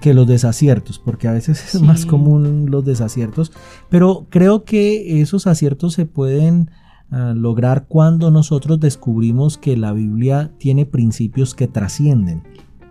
que 0.00 0.14
los 0.14 0.26
desaciertos, 0.26 0.98
porque 0.98 1.28
a 1.28 1.32
veces 1.32 1.74
es 1.74 1.80
más 1.80 2.06
común 2.06 2.70
los 2.70 2.84
desaciertos, 2.84 3.52
pero 3.88 4.26
creo 4.28 4.64
que 4.64 5.20
esos 5.20 5.46
aciertos 5.46 5.94
se 5.94 6.06
pueden 6.06 6.70
lograr 7.10 7.86
cuando 7.86 8.30
nosotros 8.30 8.80
descubrimos 8.80 9.56
que 9.58 9.76
la 9.76 9.92
Biblia 9.92 10.50
tiene 10.58 10.84
principios 10.86 11.54
que 11.54 11.68
trascienden. 11.68 12.42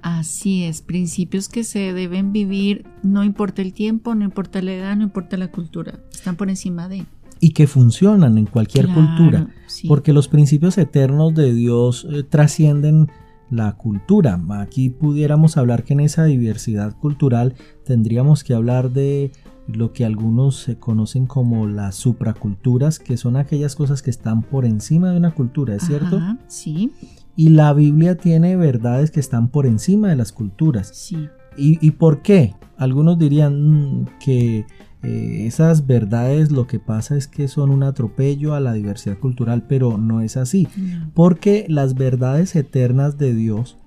Así 0.02 0.64
es, 0.64 0.82
principios 0.82 1.48
que 1.50 1.64
se 1.64 1.94
deben 1.94 2.32
vivir, 2.34 2.86
no 3.04 3.24
importa 3.24 3.62
el 3.62 3.74
tiempo, 3.74 4.16
no 4.16 4.24
importa 4.26 4.62
la 4.62 4.74
edad, 4.74 4.96
no 4.98 5.04
importa 5.04 5.38
la 5.38 5.50
cultura, 5.50 6.00
están 6.12 6.36
por 6.36 6.50
encima 6.50 6.88
de. 6.90 7.06
y 7.40 7.52
que 7.52 7.68
funcionan 7.68 8.38
en 8.38 8.46
cualquier 8.46 8.86
Claro, 8.86 9.02
cultura, 9.02 9.48
sí. 9.68 9.88
porque 9.88 10.14
los 10.14 10.28
principios 10.30 10.78
eternos 10.78 11.34
de 11.36 11.54
Dios 11.54 12.08
eh, 12.10 12.24
trascienden 12.24 13.10
la 13.50 13.74
cultura. 13.74 14.40
Aquí 14.60 14.90
pudiéramos 14.90 15.58
hablar 15.58 15.84
que 15.84 15.94
en 15.94 16.00
esa 16.00 16.24
diversidad 16.24 16.96
cultural 16.98 17.56
tendríamos 17.86 18.44
que 18.46 18.54
hablar 18.54 18.92
de 18.92 19.32
lo 19.68 19.94
que 19.94 20.06
algunos 20.06 20.58
se 20.58 20.78
conocen 20.78 21.26
como 21.26 21.68
las 21.68 21.96
supraculturas, 21.96 23.00
que 23.00 23.18
son 23.18 23.38
aquellas 23.38 23.76
cosas 23.76 24.02
que 24.02 24.10
están 24.10 24.42
por 24.42 24.66
encima 24.66 25.12
de 25.12 25.18
una 25.18 25.32
cultura, 25.32 25.76
¿es 25.76 25.84
cierto? 25.84 26.18
Ajá, 26.18 26.38
sí, 26.48 26.92
Y 27.36 27.50
la 27.50 27.74
Biblia 27.74 28.18
tiene 28.18 28.56
verdades 28.56 29.12
que 29.12 29.20
están 29.20 29.48
por 29.48 29.66
encima 29.66 30.10
de 30.10 30.16
las 30.16 30.32
culturas. 30.32 30.90
sí. 30.94 31.30
¿Y, 31.56 31.78
y 31.86 31.92
por 31.92 32.24
qué? 32.24 32.56
Algunos 32.78 33.20
dirían 33.20 34.02
mm, 34.02 34.06
que 34.20 34.66
eh, 35.04 35.46
esas 35.46 35.86
verdades 35.86 36.52
lo 36.52 36.66
que 36.66 36.80
pasa 36.80 37.16
es 37.16 37.28
que 37.28 37.48
son 37.48 37.70
un 37.70 37.84
atropello 37.84 38.56
a 38.56 38.60
la 38.60 38.74
diversidad 38.74 39.20
cultural, 39.20 39.66
pero 39.68 39.98
no 39.98 40.22
es 40.22 40.38
así. 40.38 40.68
No. 40.76 41.12
Porque 41.14 41.66
las 41.68 41.94
verdades 41.94 42.56
eternas 42.56 43.18
de 43.18 43.36
Dios 43.36 43.78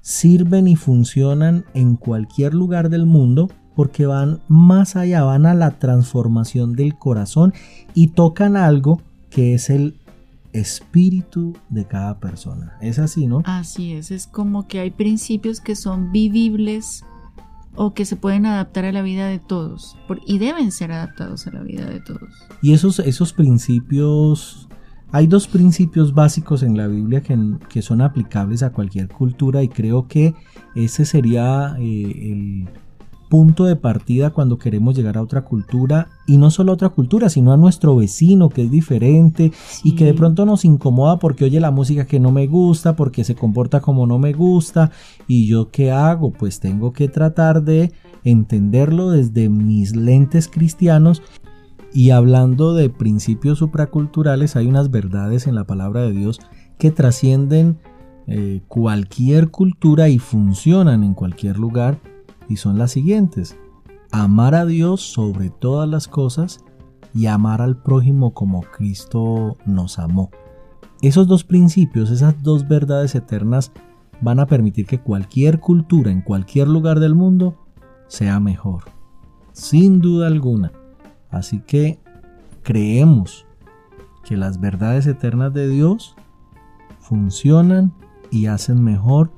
sirven 0.00 0.66
y 0.66 0.76
funcionan 0.76 1.64
en 1.74 1.96
cualquier 1.96 2.54
lugar 2.54 2.90
del 2.90 3.06
mundo 3.06 3.48
porque 3.76 4.06
van 4.06 4.40
más 4.48 4.96
allá, 4.96 5.22
van 5.22 5.46
a 5.46 5.54
la 5.54 5.78
transformación 5.78 6.72
del 6.72 6.96
corazón 6.98 7.52
y 7.94 8.08
tocan 8.08 8.56
algo 8.56 9.00
que 9.30 9.54
es 9.54 9.70
el 9.70 9.94
espíritu 10.52 11.54
de 11.68 11.84
cada 11.86 12.18
persona. 12.18 12.76
Es 12.80 12.98
así, 12.98 13.26
¿no? 13.26 13.42
Así 13.44 13.92
es, 13.92 14.10
es 14.10 14.26
como 14.26 14.66
que 14.66 14.80
hay 14.80 14.90
principios 14.90 15.60
que 15.60 15.76
son 15.76 16.10
vivibles 16.10 17.04
o 17.74 17.92
que 17.92 18.06
se 18.06 18.16
pueden 18.16 18.46
adaptar 18.46 18.86
a 18.86 18.92
la 18.92 19.02
vida 19.02 19.26
de 19.26 19.38
todos 19.38 19.96
por- 20.08 20.20
y 20.26 20.38
deben 20.38 20.72
ser 20.72 20.92
adaptados 20.92 21.46
a 21.46 21.50
la 21.52 21.60
vida 21.60 21.84
de 21.84 22.00
todos. 22.00 22.22
Y 22.62 22.72
esos, 22.72 22.98
esos 23.00 23.34
principios, 23.34 24.66
hay 25.12 25.26
dos 25.26 25.46
principios 25.46 26.14
básicos 26.14 26.62
en 26.62 26.78
la 26.78 26.86
Biblia 26.86 27.20
que, 27.20 27.38
que 27.68 27.82
son 27.82 28.00
aplicables 28.00 28.62
a 28.62 28.72
cualquier 28.72 29.08
cultura 29.08 29.62
y 29.62 29.68
creo 29.68 30.08
que 30.08 30.34
ese 30.74 31.04
sería 31.04 31.76
eh, 31.78 32.32
el 32.32 32.68
punto 33.28 33.64
de 33.64 33.76
partida 33.76 34.30
cuando 34.30 34.58
queremos 34.58 34.96
llegar 34.96 35.16
a 35.16 35.22
otra 35.22 35.42
cultura 35.42 36.08
y 36.26 36.38
no 36.38 36.50
solo 36.50 36.72
a 36.72 36.74
otra 36.74 36.90
cultura, 36.90 37.28
sino 37.28 37.52
a 37.52 37.56
nuestro 37.56 37.96
vecino 37.96 38.48
que 38.48 38.62
es 38.62 38.70
diferente 38.70 39.52
y 39.84 39.94
que 39.94 40.04
de 40.04 40.14
pronto 40.14 40.46
nos 40.46 40.64
incomoda 40.64 41.18
porque 41.18 41.44
oye 41.44 41.60
la 41.60 41.70
música 41.70 42.06
que 42.06 42.20
no 42.20 42.32
me 42.32 42.46
gusta, 42.46 42.96
porque 42.96 43.24
se 43.24 43.34
comporta 43.34 43.80
como 43.80 44.06
no 44.06 44.18
me 44.18 44.32
gusta 44.32 44.90
y 45.26 45.46
yo 45.46 45.70
qué 45.70 45.90
hago, 45.90 46.32
pues 46.32 46.60
tengo 46.60 46.92
que 46.92 47.08
tratar 47.08 47.62
de 47.62 47.92
entenderlo 48.24 49.10
desde 49.10 49.48
mis 49.48 49.94
lentes 49.94 50.48
cristianos 50.48 51.22
y 51.92 52.10
hablando 52.10 52.74
de 52.74 52.90
principios 52.90 53.58
supraculturales, 53.58 54.56
hay 54.56 54.66
unas 54.66 54.90
verdades 54.90 55.46
en 55.46 55.54
la 55.54 55.64
palabra 55.64 56.02
de 56.02 56.12
Dios 56.12 56.40
que 56.78 56.90
trascienden 56.90 57.78
eh, 58.26 58.60
cualquier 58.68 59.50
cultura 59.50 60.08
y 60.08 60.18
funcionan 60.18 61.04
en 61.04 61.14
cualquier 61.14 61.58
lugar 61.58 61.98
y 62.48 62.56
son 62.56 62.78
las 62.78 62.92
siguientes. 62.92 63.56
Amar 64.10 64.54
a 64.54 64.66
Dios 64.66 65.00
sobre 65.00 65.50
todas 65.50 65.88
las 65.88 66.08
cosas 66.08 66.64
y 67.14 67.26
amar 67.26 67.62
al 67.62 67.76
prójimo 67.76 68.34
como 68.34 68.62
Cristo 68.62 69.56
nos 69.64 69.98
amó. 69.98 70.30
Esos 71.02 71.26
dos 71.26 71.44
principios, 71.44 72.10
esas 72.10 72.42
dos 72.42 72.68
verdades 72.68 73.14
eternas 73.14 73.72
van 74.20 74.40
a 74.40 74.46
permitir 74.46 74.86
que 74.86 75.00
cualquier 75.00 75.60
cultura 75.60 76.10
en 76.10 76.22
cualquier 76.22 76.68
lugar 76.68 77.00
del 77.00 77.14
mundo 77.14 77.56
sea 78.08 78.40
mejor. 78.40 78.84
Sin 79.52 80.00
duda 80.00 80.26
alguna. 80.26 80.72
Así 81.30 81.60
que 81.60 81.98
creemos 82.62 83.46
que 84.24 84.36
las 84.36 84.60
verdades 84.60 85.06
eternas 85.06 85.52
de 85.52 85.68
Dios 85.68 86.16
funcionan 87.00 87.92
y 88.30 88.46
hacen 88.46 88.82
mejor 88.82 89.30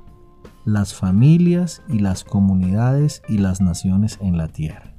las 0.68 0.92
familias 0.92 1.82
y 1.88 1.98
las 1.98 2.24
comunidades 2.24 3.22
y 3.26 3.38
las 3.38 3.62
naciones 3.62 4.18
en 4.20 4.36
la 4.36 4.48
tierra. 4.48 4.92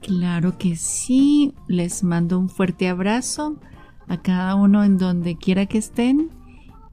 Claro 0.00 0.58
que 0.58 0.74
sí, 0.74 1.54
les 1.68 2.02
mando 2.02 2.38
un 2.38 2.48
fuerte 2.48 2.88
abrazo 2.88 3.60
a 4.08 4.18
cada 4.18 4.54
uno 4.54 4.84
en 4.84 4.98
donde 4.98 5.36
quiera 5.36 5.66
que 5.66 5.78
estén. 5.78 6.30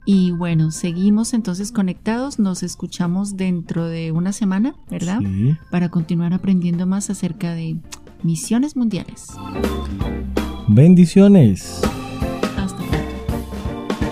Y 0.06 0.32
bueno, 0.32 0.70
seguimos 0.70 1.32
entonces 1.32 1.72
conectados, 1.72 2.38
nos 2.38 2.62
escuchamos 2.62 3.36
dentro 3.36 3.86
de 3.86 4.12
una 4.12 4.32
semana, 4.32 4.74
¿verdad? 4.90 5.20
Sí. 5.20 5.56
Para 5.70 5.88
continuar 5.88 6.34
aprendiendo 6.34 6.86
más 6.86 7.08
acerca 7.08 7.54
de 7.54 7.76
misiones 8.22 8.76
mundiales. 8.76 9.28
Bendiciones. 10.68 11.80